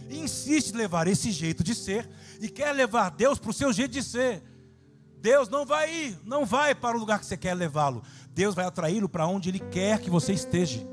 [0.10, 2.10] insiste levar esse jeito de ser
[2.42, 4.53] e quer levar Deus para o seu jeito de ser.
[5.24, 8.04] Deus não vai ir, não vai para o lugar que você quer levá-lo.
[8.32, 10.86] Deus vai atraí-lo para onde Ele quer que você esteja.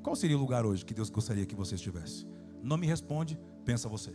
[0.00, 2.24] Qual seria o lugar hoje que Deus gostaria que você estivesse?
[2.62, 4.12] Não me responde, pensa você.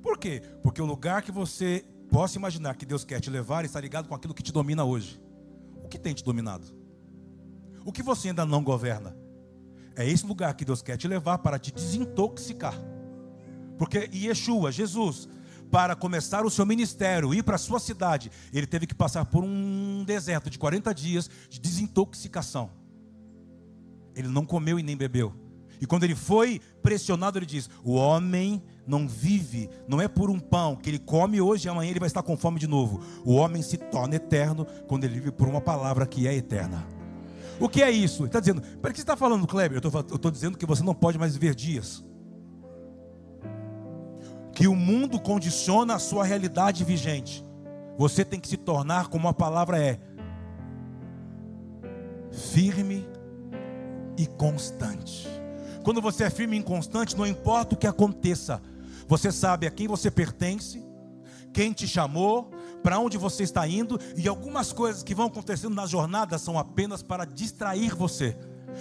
[0.00, 0.40] Por quê?
[0.62, 4.14] Porque o lugar que você possa imaginar que Deus quer te levar está ligado com
[4.14, 5.20] aquilo que te domina hoje.
[5.82, 6.68] O que tem te dominado?
[7.84, 9.16] O que você ainda não governa?
[9.96, 12.91] É esse lugar que Deus quer te levar para te desintoxicar.
[13.78, 15.28] Porque Yeshua, Jesus,
[15.72, 19.42] para começar o seu ministério, ir para a sua cidade, ele teve que passar por
[19.42, 22.70] um deserto de 40 dias de desintoxicação.
[24.14, 25.34] Ele não comeu e nem bebeu.
[25.80, 30.38] E quando ele foi pressionado, ele diz: O homem não vive, não é por um
[30.38, 33.02] pão que ele come hoje e amanhã ele vai estar com fome de novo.
[33.24, 36.86] O homem se torna eterno quando ele vive por uma palavra que é eterna.
[37.58, 38.22] O que é isso?
[38.22, 39.80] Ele está dizendo, para que você está falando, Kleber?
[39.82, 42.04] Eu estou dizendo que você não pode mais viver dias
[44.62, 47.44] que o mundo condiciona a sua realidade vigente.
[47.98, 49.98] Você tem que se tornar como a palavra é:
[52.30, 53.04] firme
[54.16, 55.26] e constante.
[55.82, 58.62] Quando você é firme e constante, não importa o que aconteça,
[59.08, 60.80] você sabe a quem você pertence,
[61.52, 62.48] quem te chamou,
[62.84, 67.02] para onde você está indo, e algumas coisas que vão acontecendo na jornada são apenas
[67.02, 68.38] para distrair você.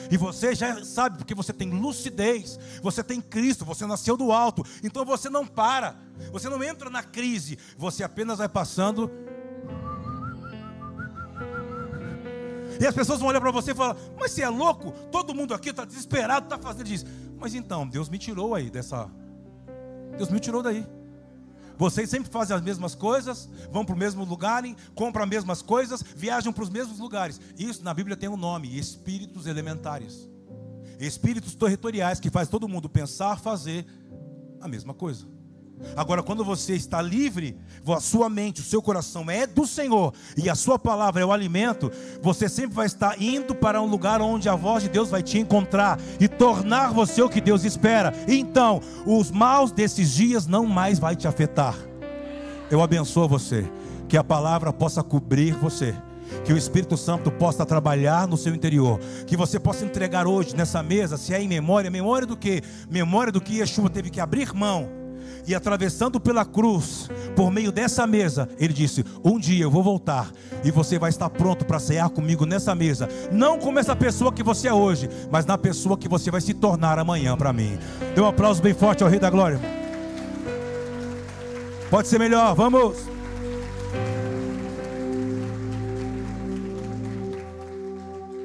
[0.10, 4.64] E você já sabe, porque você tem lucidez, você tem Cristo, você nasceu do alto,
[4.84, 5.96] então você não para,
[6.32, 9.10] você não entra na crise, você apenas vai passando.
[12.80, 14.92] E as pessoas vão olhar para você e falar: Mas você é louco?
[15.12, 17.06] Todo mundo aqui está desesperado, está fazendo isso.
[17.38, 19.10] Mas então, Deus me tirou aí dessa.
[20.18, 20.86] Deus me tirou daí.
[21.82, 24.62] Vocês sempre fazem as mesmas coisas, vão para o mesmo lugar,
[24.94, 27.42] compram as mesmas coisas, viajam para os mesmos lugares.
[27.58, 30.30] Isso na Bíblia tem um nome: espíritos elementares.
[31.00, 33.84] Espíritos territoriais que faz todo mundo pensar, fazer
[34.62, 35.26] a mesma coisa.
[35.96, 40.50] Agora, quando você está livre, a sua mente, o seu coração é do Senhor e
[40.50, 41.92] a sua palavra é o alimento,
[42.22, 45.40] você sempre vai estar indo para um lugar onde a voz de Deus vai te
[45.40, 48.14] encontrar e tornar você o que Deus espera.
[48.28, 51.76] Então, os maus desses dias não mais vai te afetar.
[52.70, 53.70] Eu abençoo você,
[54.08, 55.96] que a palavra possa cobrir você
[56.46, 59.00] Que o Espírito Santo possa trabalhar no seu interior.
[59.28, 62.62] Que você possa entregar hoje nessa mesa, se é em memória, memória do que?
[62.90, 65.01] Memória do que Yeshua teve que abrir mão.
[65.48, 70.32] E atravessando pela cruz, por meio dessa mesa, ele disse: Um dia eu vou voltar
[70.64, 73.10] e você vai estar pronto para cear comigo nessa mesa.
[73.32, 76.54] Não como essa pessoa que você é hoje, mas na pessoa que você vai se
[76.54, 77.78] tornar amanhã para mim.
[78.14, 79.60] Dê um aplauso bem forte ao Rei da Glória.
[81.90, 82.98] Pode ser melhor, vamos.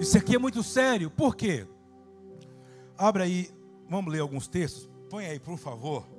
[0.00, 1.66] Isso aqui é muito sério, por quê?
[2.96, 3.50] Abre aí,
[3.88, 4.88] vamos ler alguns textos.
[5.10, 6.15] Põe aí, por favor.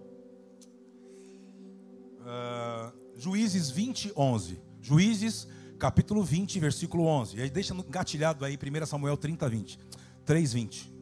[2.27, 4.61] Uh, Juízes 20, 11.
[4.81, 5.47] Juízes,
[5.79, 7.37] capítulo 20, versículo 11.
[7.37, 9.79] E aí deixa engatilhado aí 1 Samuel 30, 20.
[10.25, 10.93] 3, 20.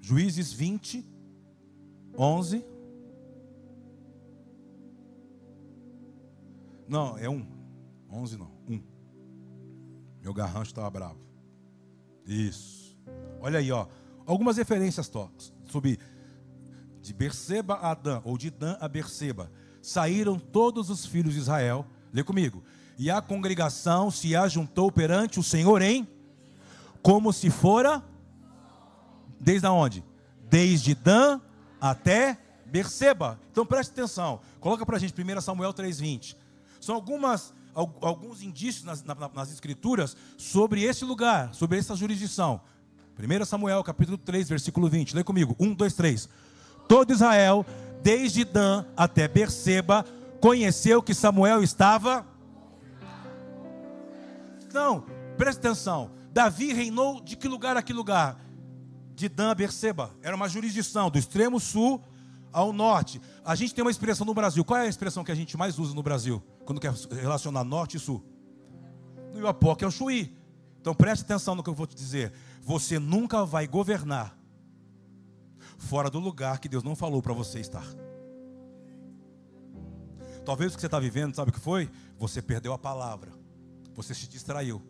[0.00, 1.06] Juízes 20,
[2.18, 2.64] 11.
[6.88, 7.46] Não, é um.
[8.10, 8.82] 11 não, um.
[10.20, 11.20] Meu garrancho estava bravo.
[12.26, 12.98] Isso.
[13.40, 13.86] Olha aí, ó.
[14.26, 15.30] Algumas referências tó,
[15.66, 15.98] sobre
[17.00, 19.50] de Berseba a Dan, ou de Dan a Berseba.
[19.84, 21.84] Saíram todos os filhos de Israel.
[22.10, 22.62] Lê comigo.
[22.98, 26.08] E a congregação se ajuntou perante o Senhor em
[27.02, 28.02] como se fora
[29.38, 30.02] desde onde?
[30.48, 31.38] Desde Dan
[31.78, 33.38] até Berseba.
[33.52, 34.40] Então preste atenção.
[34.58, 36.34] Coloca para a gente 1 Samuel 3,20.
[36.80, 42.60] São algumas alguns indícios nas, nas, escrituras sobre esse lugar, sobre essa jurisdição.
[43.18, 45.14] 1 Samuel capítulo 3, versículo 20.
[45.14, 45.54] Lê comigo.
[45.58, 46.28] 1, 2, 3.
[46.88, 47.66] Todo Israel,
[48.04, 50.04] desde Dan até Berseba,
[50.40, 52.24] conheceu que Samuel estava.
[54.72, 55.04] Não,
[55.36, 56.12] presta atenção.
[56.32, 58.38] Davi reinou de que lugar a que lugar?
[59.14, 60.10] De Dan a Berseba.
[60.22, 62.00] Era uma jurisdição do extremo sul
[62.52, 63.20] ao norte.
[63.44, 64.64] A gente tem uma expressão no Brasil.
[64.64, 66.42] Qual é a expressão que a gente mais usa no Brasil?
[66.64, 68.24] quando quer relacionar norte e sul.
[69.32, 70.36] No Iapoque é o Chuí.
[70.80, 72.32] Então preste atenção no que eu vou te dizer.
[72.62, 74.36] Você nunca vai governar
[75.78, 77.86] fora do lugar que Deus não falou para você estar.
[80.44, 81.90] Talvez o que você está vivendo, sabe o que foi?
[82.18, 83.32] Você perdeu a palavra.
[83.94, 84.82] Você se distraiu.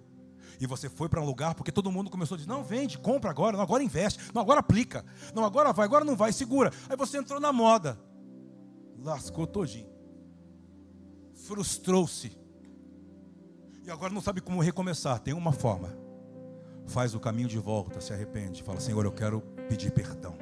[0.61, 3.31] E você foi para um lugar porque todo mundo começou a dizer: não, vende, compra
[3.31, 6.73] agora, não, agora investe, não, agora aplica, não, agora vai, agora não vai, segura.
[6.89, 7.99] Aí você entrou na moda,
[8.99, 9.95] lascou todinho
[11.45, 12.37] frustrou-se.
[13.85, 15.19] E agora não sabe como recomeçar.
[15.21, 15.97] Tem uma forma.
[16.87, 18.63] Faz o caminho de volta, se arrepende.
[18.63, 20.37] Fala, Senhor, eu quero pedir perdão.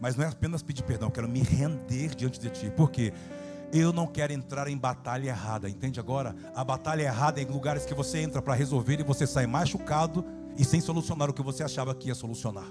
[0.00, 2.70] Mas não é apenas pedir perdão, eu quero me render diante de Ti.
[2.70, 3.12] Por quê?
[3.72, 5.68] Eu não quero entrar em batalha errada.
[5.68, 6.34] Entende agora?
[6.54, 10.24] A batalha errada é em lugares que você entra para resolver e você sai machucado
[10.56, 12.66] e sem solucionar o que você achava que ia solucionar.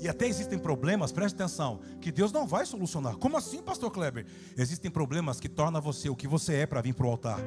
[0.00, 3.16] E até existem problemas, preste atenção, que Deus não vai solucionar.
[3.16, 4.26] Como assim, pastor Kleber?
[4.56, 7.38] Existem problemas que tornam você o que você é para vir para o altar.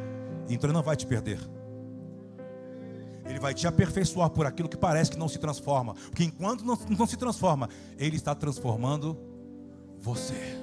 [0.49, 1.39] Então ele não vai te perder.
[3.27, 5.93] Ele vai te aperfeiçoar por aquilo que parece que não se transforma.
[5.93, 9.17] Porque enquanto não, não se transforma, ele está transformando
[9.99, 10.57] você.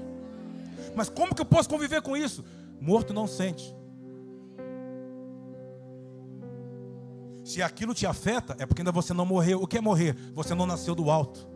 [0.94, 2.44] Mas como que eu posso conviver com isso?
[2.80, 3.74] Morto não sente.
[7.44, 9.62] Se aquilo te afeta, é porque ainda você não morreu.
[9.62, 10.16] O que é morrer?
[10.34, 11.46] Você não nasceu do alto.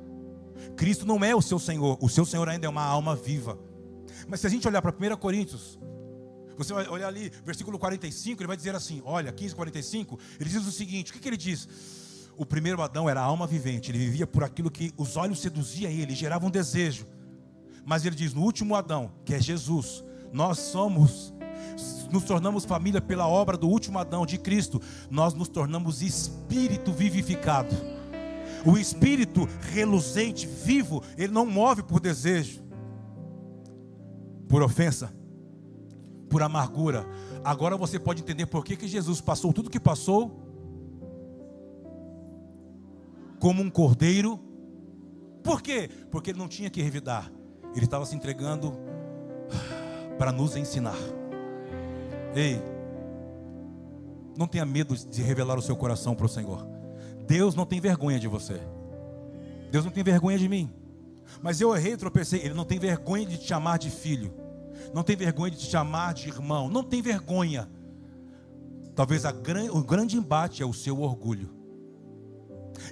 [0.77, 3.59] Cristo não é o seu Senhor, o seu Senhor ainda é uma alma viva.
[4.27, 5.79] Mas se a gente olhar para 1 Coríntios,
[6.59, 10.67] você vai olhar ali, versículo 45, ele vai dizer assim: olha, 15, 45, ele diz
[10.67, 11.69] o seguinte: o que, que ele diz?
[12.37, 16.15] O primeiro Adão era alma vivente, ele vivia por aquilo que os olhos seduziam ele,
[16.15, 17.07] geravam um desejo.
[17.87, 21.33] Mas ele diz: no último Adão, que é Jesus, nós somos,
[22.11, 27.75] nos tornamos família pela obra do último Adão, de Cristo, nós nos tornamos espírito vivificado.
[28.67, 32.61] O espírito reluzente, vivo, ele não move por desejo,
[34.49, 35.13] por ofensa,
[36.29, 37.07] por amargura.
[37.45, 40.45] Agora você pode entender por que, que Jesus passou tudo que passou
[43.39, 44.39] como um cordeiro.
[45.43, 45.89] Por quê?
[46.11, 47.31] Porque ele não tinha que revidar.
[47.75, 48.73] Ele estava se entregando
[50.19, 50.97] para nos ensinar.
[52.35, 52.61] Ei,
[54.37, 56.67] não tenha medo de revelar o seu coração para o Senhor.
[57.27, 58.61] Deus não tem vergonha de você.
[59.71, 60.71] Deus não tem vergonha de mim.
[61.43, 62.41] Mas eu errei, tropecei.
[62.41, 64.33] Ele não tem vergonha de te chamar de filho.
[64.95, 66.69] Não tem vergonha de te chamar de irmão.
[66.69, 67.69] Não tem vergonha.
[68.95, 69.33] Talvez a,
[69.73, 71.59] o grande embate é o seu orgulho.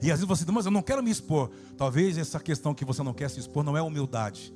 [0.02, 1.50] E às vezes você diz, mas eu não quero me expor.
[1.76, 4.54] Talvez essa questão que você não quer se expor não é humildade,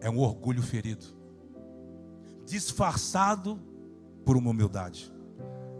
[0.00, 1.06] é um orgulho ferido,
[2.44, 3.60] disfarçado
[4.24, 5.12] por uma humildade.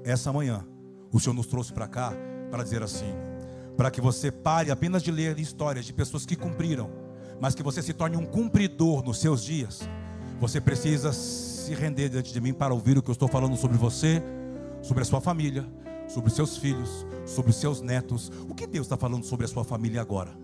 [0.05, 0.67] Essa manhã,
[1.13, 2.13] o Senhor nos trouxe para cá
[2.51, 3.13] para dizer assim:
[3.77, 6.91] para que você pare apenas de ler histórias de pessoas que cumpriram,
[7.41, 9.89] mas que você se torne um cumpridor nos seus dias.
[10.43, 13.79] Você precisa se render diante de mim para ouvir o que eu estou falando sobre
[13.79, 14.21] você,
[14.83, 15.65] sobre a sua família,
[16.09, 18.29] sobre os seus filhos, sobre os seus netos.
[18.49, 20.37] O que Deus está falando sobre a sua família agora?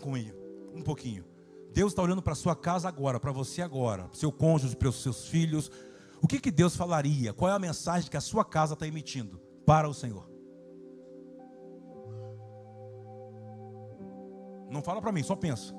[0.00, 0.32] Comigo
[0.72, 1.24] um pouquinho.
[1.72, 4.76] Deus está olhando para a sua casa agora, para você agora, para o seu cônjuge,
[4.76, 5.72] para os seus filhos.
[6.22, 7.32] O que, que Deus falaria?
[7.32, 10.30] Qual é a mensagem que a sua casa está emitindo para o Senhor?
[14.70, 15.74] Não fala para mim, só pensa.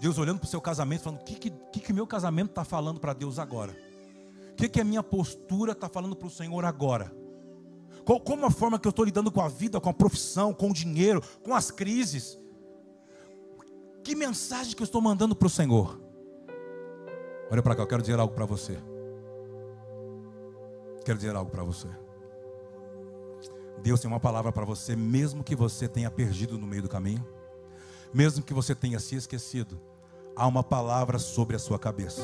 [0.00, 3.00] Deus olhando para o seu casamento, falando: o que, que, que meu casamento está falando
[3.00, 3.76] para Deus agora?
[4.52, 7.12] O que, que a minha postura está falando para o Senhor agora?
[8.04, 10.70] Qual, como a forma que eu estou lidando com a vida, com a profissão, com
[10.70, 12.38] o dinheiro, com as crises?
[14.02, 16.00] Que mensagem que eu estou mandando para o Senhor?
[17.50, 18.78] Olha para cá, eu quero dizer algo para você.
[21.04, 21.88] Quero dizer algo para você.
[23.82, 27.24] Deus tem uma palavra para você, mesmo que você tenha perdido no meio do caminho,
[28.12, 29.80] mesmo que você tenha se esquecido,
[30.36, 32.22] há uma palavra sobre a sua cabeça.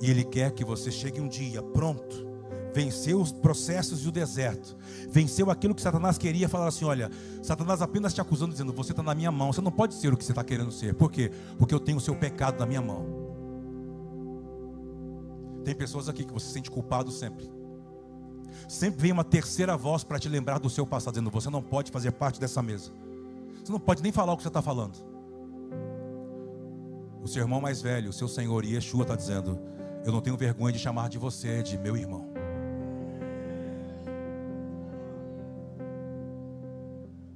[0.00, 2.26] E Ele quer que você chegue um dia pronto,
[2.74, 4.76] venceu os processos e o deserto,
[5.08, 7.10] venceu aquilo que Satanás queria, falar assim: olha,
[7.42, 10.16] Satanás apenas te acusando, dizendo, você está na minha mão, você não pode ser o
[10.16, 10.94] que você está querendo ser.
[10.94, 11.30] Por quê?
[11.58, 13.26] Porque eu tenho o seu pecado na minha mão.
[15.64, 17.50] Tem pessoas aqui que você se sente culpado sempre.
[18.68, 21.90] Sempre vem uma terceira voz para te lembrar do seu passado, dizendo: você não pode
[21.90, 22.92] fazer parte dessa mesa.
[23.66, 24.94] Você não pode nem falar o que você está falando.
[27.20, 29.58] O seu irmão mais velho, o seu Senhor Yeshua está dizendo:
[30.04, 32.30] Eu não tenho vergonha de chamar de você de meu irmão.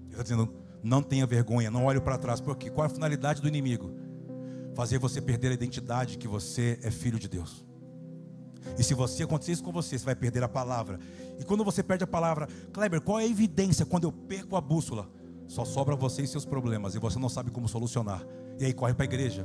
[0.04, 0.54] Ele está dizendo:
[0.84, 3.90] Não tenha vergonha, não olhe para trás, porque qual é a finalidade do inimigo?
[4.76, 7.66] Fazer você perder a identidade que você é filho de Deus.
[8.78, 11.00] E se você acontecer isso com você, você vai perder a palavra.
[11.40, 14.60] E quando você perde a palavra, Kleber, qual é a evidência quando eu perco a
[14.60, 15.10] bússola?
[15.50, 18.24] Só sobra você e seus problemas e você não sabe como solucionar.
[18.56, 19.44] E aí corre para a igreja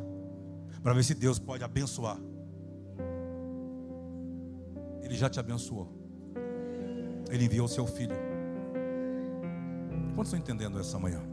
[0.84, 2.20] para ver se Deus pode abençoar.
[5.02, 5.92] Ele já te abençoou.
[7.32, 8.16] Ele enviou seu filho.
[10.14, 11.24] Quantos estão entendendo essa manhã?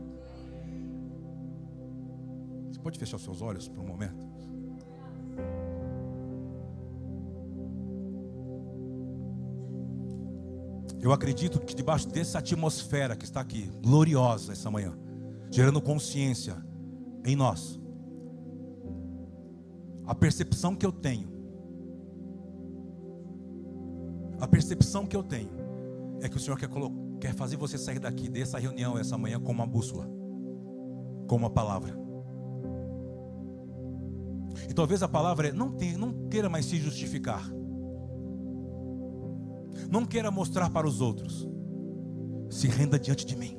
[2.71, 4.27] Você pode fechar seus olhos por um momento?
[11.03, 14.97] Eu acredito que debaixo dessa atmosfera que está aqui, gloriosa essa manhã,
[15.51, 16.57] gerando consciência
[17.25, 17.81] em nós,
[20.07, 21.29] a percepção que eu tenho,
[24.41, 25.51] a percepção que eu tenho,
[26.21, 26.69] é que o Senhor quer,
[27.21, 30.09] quer fazer você sair daqui dessa reunião essa manhã com uma bússola,
[31.27, 31.99] com uma palavra.
[34.69, 37.45] E talvez a palavra é, não, tem, não queira mais se justificar.
[39.93, 41.47] Não queira mostrar para os outros.
[42.49, 43.59] Se renda diante de mim.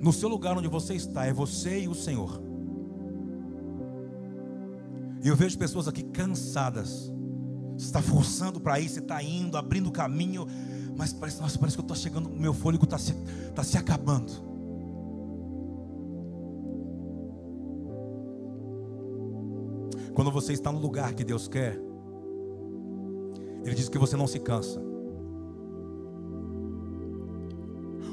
[0.00, 2.40] No seu lugar onde você está, é você e o Senhor.
[5.24, 7.12] E eu vejo pessoas aqui cansadas.
[7.76, 10.46] Você está forçando para ir, você está indo, abrindo o caminho,
[10.96, 13.14] mas parece, nossa, parece que eu estou chegando, meu fôlego está se,
[13.52, 14.47] tá se acabando.
[20.28, 21.80] Quando você está no lugar que Deus quer,
[23.64, 24.78] Ele diz que você não se cansa.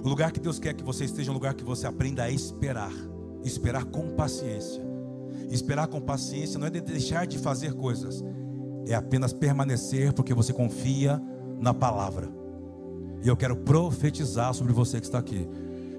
[0.02, 2.32] O lugar que Deus quer que você esteja é um lugar que você aprenda a
[2.32, 2.94] esperar,
[3.44, 4.82] esperar com paciência.
[5.52, 8.24] Esperar com paciência não é de deixar de fazer coisas,
[8.88, 11.22] é apenas permanecer porque você confia
[11.60, 12.30] na palavra.
[13.22, 15.50] E eu quero profetizar sobre você que está aqui.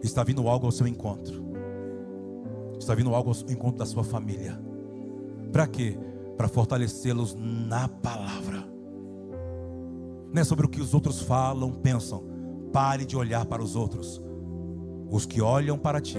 [0.02, 1.44] Está vindo algo ao seu encontro.
[2.78, 4.65] Está vindo algo ao encontro da sua família.
[5.52, 5.98] Para quê?
[6.36, 8.64] Para fortalecê-los na palavra.
[10.32, 12.24] Não é sobre o que os outros falam, pensam.
[12.72, 14.22] Pare de olhar para os outros.
[15.10, 16.18] Os que olham para ti.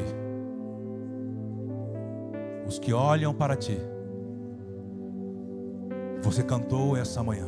[2.67, 3.77] Os que olham para ti.
[6.23, 7.47] Você cantou essa manhã.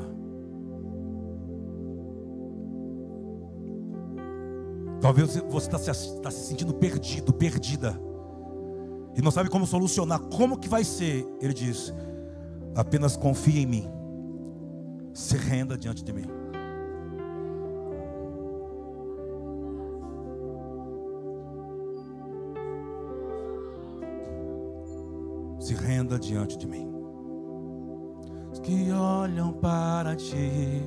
[5.01, 8.08] Talvez você está se, tá se sentindo perdido, perdida
[9.15, 11.27] e não sabe como solucionar, como que vai ser?
[11.41, 11.93] Ele diz:
[12.75, 13.87] apenas confie em mim,
[15.13, 16.25] se renda diante de mim.
[25.59, 26.89] Se renda diante de mim.
[28.51, 30.81] Os que olham para ti,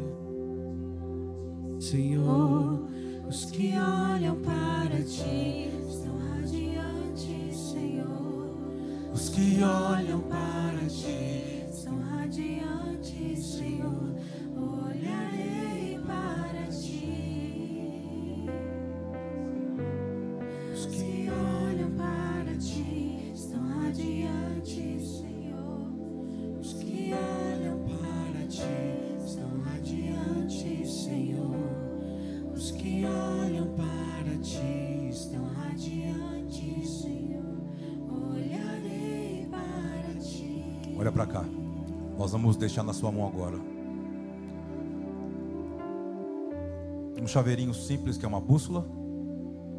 [1.78, 2.84] Senhor,
[3.28, 5.70] os que olham para ti
[9.22, 14.16] Os que olham para ti são radiantes, Senhor.
[14.56, 15.81] Olharei
[41.22, 41.44] para cá.
[42.18, 43.58] Nós vamos deixar na sua mão agora.
[47.20, 48.82] Um chaveirinho simples que é uma bússola,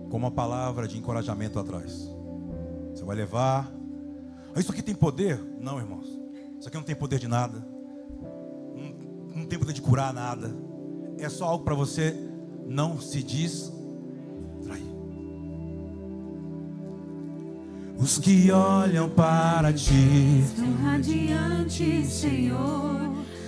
[0.09, 2.09] com uma palavra de encorajamento atrás.
[2.93, 3.69] Você vai levar.
[4.55, 5.37] Ah, isso aqui tem poder?
[5.59, 6.07] Não, irmãos.
[6.57, 7.65] Isso aqui não tem poder de nada.
[8.73, 10.55] Não, não tem poder de curar nada.
[11.17, 12.15] É só algo para você
[12.65, 13.82] não se distrair.
[18.03, 22.99] Os que olham para ti Estão radiantes, Senhor.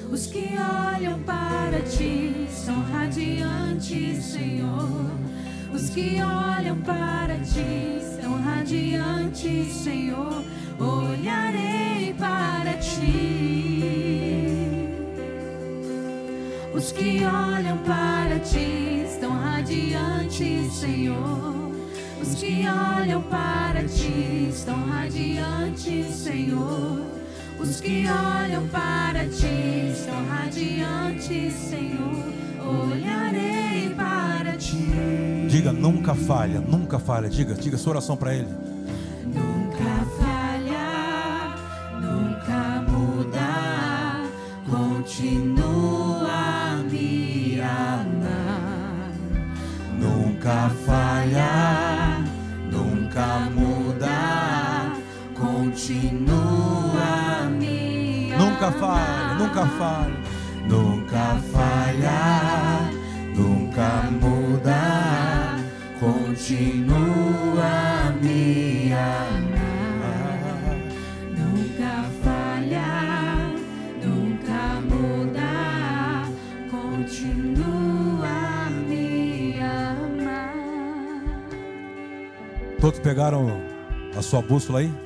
[0.09, 5.11] Os que olham para ti são radiantes, Senhor.
[5.73, 10.41] Os que olham para ti são radiantes, Senhor.
[10.79, 13.83] Olharei para ti.
[16.73, 21.54] Os que olham para ti estão radiantes, Senhor.
[22.27, 27.01] Os que olham para ti estão radiantes, Senhor.
[27.59, 32.25] Os que olham para ti estão radiantes, Senhor.
[32.65, 35.47] Olharei para ti.
[35.47, 37.29] Diga, nunca falha, nunca falha.
[37.29, 38.49] Diga, diga sua oração para ele.
[39.25, 41.55] Nunca falha,
[42.01, 44.23] nunca muda,
[44.67, 49.11] continua a me amar.
[49.99, 51.84] Nunca falha,
[55.85, 58.33] Continua me.
[58.39, 60.17] Nunca falha, nunca falha.
[60.67, 62.89] Nunca falha,
[63.35, 65.59] nunca muda.
[65.99, 67.67] Continua
[68.07, 70.75] a me amar.
[71.37, 73.53] Nunca falha,
[74.03, 75.51] nunca muda,
[76.71, 78.27] continua
[78.65, 80.55] a me amar.
[82.81, 83.61] Todos pegaram
[84.17, 85.04] a sua bússola aí?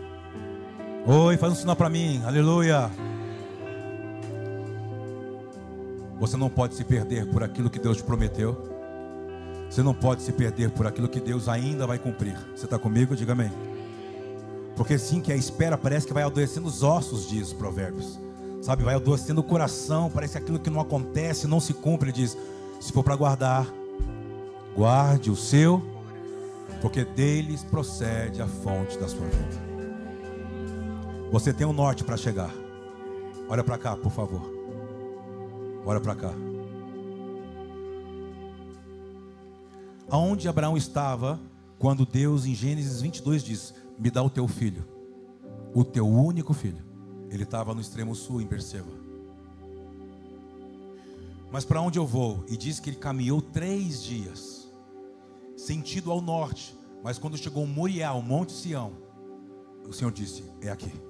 [1.12, 2.22] Oi, faz um sinal para mim.
[2.24, 2.88] Aleluia.
[6.20, 8.56] Você não pode se perder por aquilo que Deus te prometeu.
[9.68, 12.38] Você não pode se perder por aquilo que Deus ainda vai cumprir.
[12.56, 13.16] Você está comigo?
[13.16, 13.52] Diga amém.
[14.76, 18.20] Porque sim que a espera parece que vai adoecendo os ossos, diz os provérbios.
[18.62, 22.38] Sabe, vai adoecendo o coração, parece que aquilo que não acontece, não se cumpre, diz,
[22.80, 23.66] se for para guardar,
[24.76, 25.82] guarde o seu,
[26.84, 29.69] porque deles procede a fonte da sua vida.
[31.32, 32.52] Você tem um norte para chegar.
[33.48, 34.42] Olha para cá, por favor.
[35.86, 36.34] Olha para cá.
[40.10, 41.40] Aonde Abraão estava
[41.78, 44.84] quando Deus em Gênesis 22 diz: "Me dá o teu filho,
[45.74, 46.84] o teu único filho".
[47.30, 48.92] Ele estava no extremo sul em Berseba.
[51.52, 52.44] Mas para onde eu vou?
[52.48, 54.68] E diz que ele caminhou três dias,
[55.56, 56.76] sentido ao norte.
[57.04, 58.94] Mas quando chegou Moriá, o Monte Sião,
[59.88, 61.09] o Senhor disse: É aqui.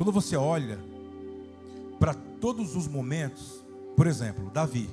[0.00, 0.78] Quando você olha
[1.98, 3.62] para todos os momentos,
[3.94, 4.88] por exemplo, Davi,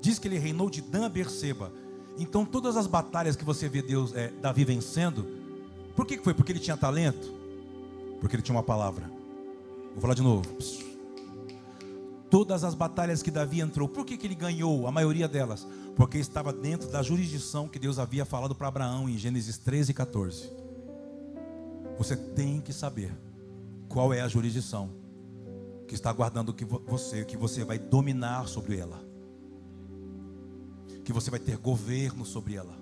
[0.00, 1.72] diz que ele reinou de Dan a Berseba.
[2.16, 5.26] Então todas as batalhas que você vê Deus, é, Davi vencendo,
[5.96, 6.32] por que foi?
[6.32, 7.28] Porque ele tinha talento?
[8.20, 9.10] Porque ele tinha uma palavra.
[9.94, 10.44] Vou falar de novo.
[12.30, 15.66] Todas as batalhas que Davi entrou, por que, que ele ganhou a maioria delas?
[15.96, 19.94] Porque estava dentro da jurisdição que Deus havia falado para Abraão em Gênesis 13 e
[19.94, 20.52] 14.
[21.98, 23.10] Você tem que saber
[23.94, 24.90] qual é a jurisdição
[25.86, 29.00] que está aguardando que vo- você, que você vai dominar sobre ela,
[31.04, 32.76] que você vai ter governo sobre ela.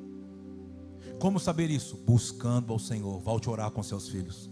[1.21, 1.97] Como saber isso?
[1.99, 3.21] Buscando ao Senhor.
[3.21, 4.51] Volte a orar com seus filhos.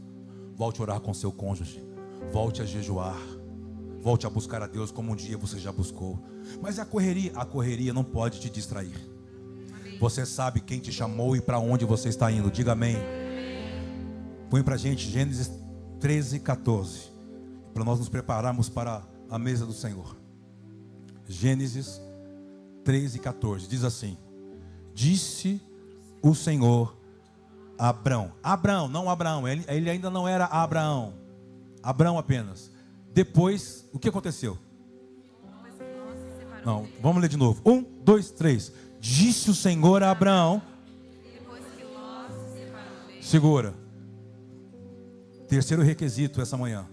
[0.54, 1.82] Volte a orar com seu cônjuge.
[2.30, 3.16] Volte a jejuar.
[4.02, 6.18] Volte a buscar a Deus como um dia você já buscou.
[6.60, 8.94] Mas a correria, a correria não pode te distrair.
[9.98, 12.50] Você sabe quem te chamou e para onde você está indo.
[12.50, 12.96] Diga amém.
[14.50, 15.50] Põe para gente Gênesis
[16.00, 17.12] 13, 14.
[17.74, 20.16] Para nós nos prepararmos para a mesa do Senhor.
[21.28, 22.00] Gênesis
[22.84, 23.68] 13, 14.
[23.68, 24.16] Diz assim:
[24.94, 25.60] Disse
[26.22, 26.96] o Senhor
[27.78, 28.32] a Abrão.
[28.42, 29.46] Abrão, não Abraão.
[29.46, 31.14] Ele, ele ainda não era Abraão.
[31.82, 32.70] Abrão apenas.
[33.12, 34.58] Depois, o que aconteceu?
[36.64, 37.62] Não, vamos ler de novo.
[37.64, 38.72] Um, dois, três.
[39.00, 40.60] Disse o Senhor a Abraão.
[43.20, 43.79] Segura.
[45.50, 46.86] Terceiro requisito essa manhã.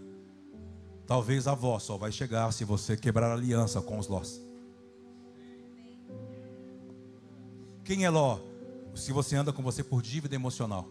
[1.05, 4.41] Talvez a avó só vai chegar se você quebrar aliança com os Lós.
[7.85, 8.39] Quem é Ló?
[8.95, 10.87] Se você anda com você por dívida emocional.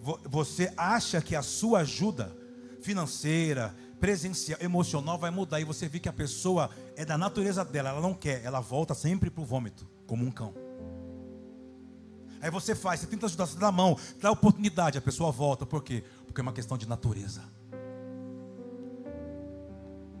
[0.00, 2.30] Vo- Você acha que a sua ajuda
[2.82, 7.88] financeira, presencial, emocional vai mudar e você vê que a pessoa é da natureza dela,
[7.88, 10.54] ela não quer, ela volta sempre para o vômito, como um cão.
[12.40, 15.66] Aí você faz, você tenta ajudar, você dá a mão, dá oportunidade, a pessoa volta.
[15.66, 16.04] Por quê?
[16.26, 17.42] Porque é uma questão de natureza.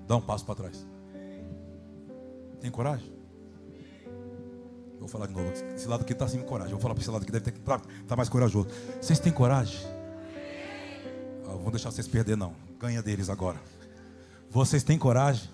[0.06, 0.86] Dá um passo para trás.
[2.60, 3.12] Tem coragem?
[4.98, 5.52] Vou falar de novo.
[5.74, 6.72] Esse lado aqui está sem coragem.
[6.72, 8.68] Vou falar para esse lado aqui, deve estar tá mais corajoso.
[9.00, 9.78] Vocês têm coragem?
[11.46, 12.54] Ah, vou deixar vocês perder, não.
[12.80, 13.60] Ganha deles agora.
[14.50, 15.48] Vocês têm coragem?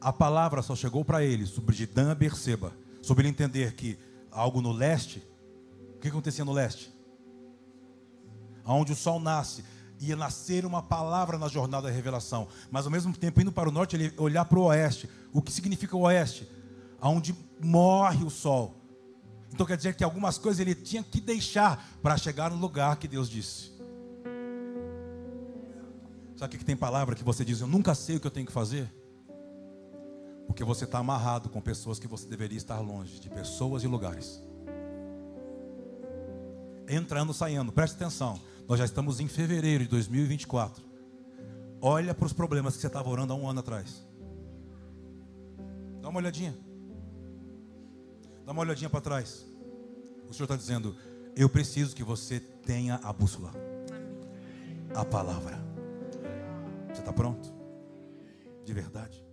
[0.00, 2.72] A palavra só chegou para ele sobre Dan a Berseba,
[3.02, 3.98] sobre ele entender que
[4.30, 5.22] algo no leste,
[5.96, 6.90] o que acontecia no leste?
[8.64, 9.62] Aonde o sol nasce,
[10.00, 13.72] ia nascer uma palavra na jornada da revelação, mas ao mesmo tempo indo para o
[13.72, 15.08] norte, ele olhar para o oeste.
[15.32, 16.48] O que significa o oeste?
[16.98, 18.74] Aonde morre o sol.
[19.52, 23.06] Então quer dizer que algumas coisas ele tinha que deixar para chegar no lugar que
[23.06, 23.70] Deus disse.
[26.36, 28.46] Sabe o que tem palavra que você diz, eu nunca sei o que eu tenho
[28.46, 28.99] que fazer?
[30.50, 34.42] Porque você está amarrado com pessoas que você deveria estar longe, de pessoas e lugares.
[36.88, 38.38] Entrando, saindo, preste atenção.
[38.66, 40.82] Nós já estamos em fevereiro de 2024.
[41.80, 44.04] Olha para os problemas que você estava orando há um ano atrás.
[46.02, 46.58] Dá uma olhadinha.
[48.44, 49.46] Dá uma olhadinha para trás.
[50.28, 50.96] O Senhor está dizendo:
[51.36, 53.52] Eu preciso que você tenha a bússola,
[54.96, 55.64] a palavra.
[56.88, 57.54] Você está pronto?
[58.64, 59.29] De verdade?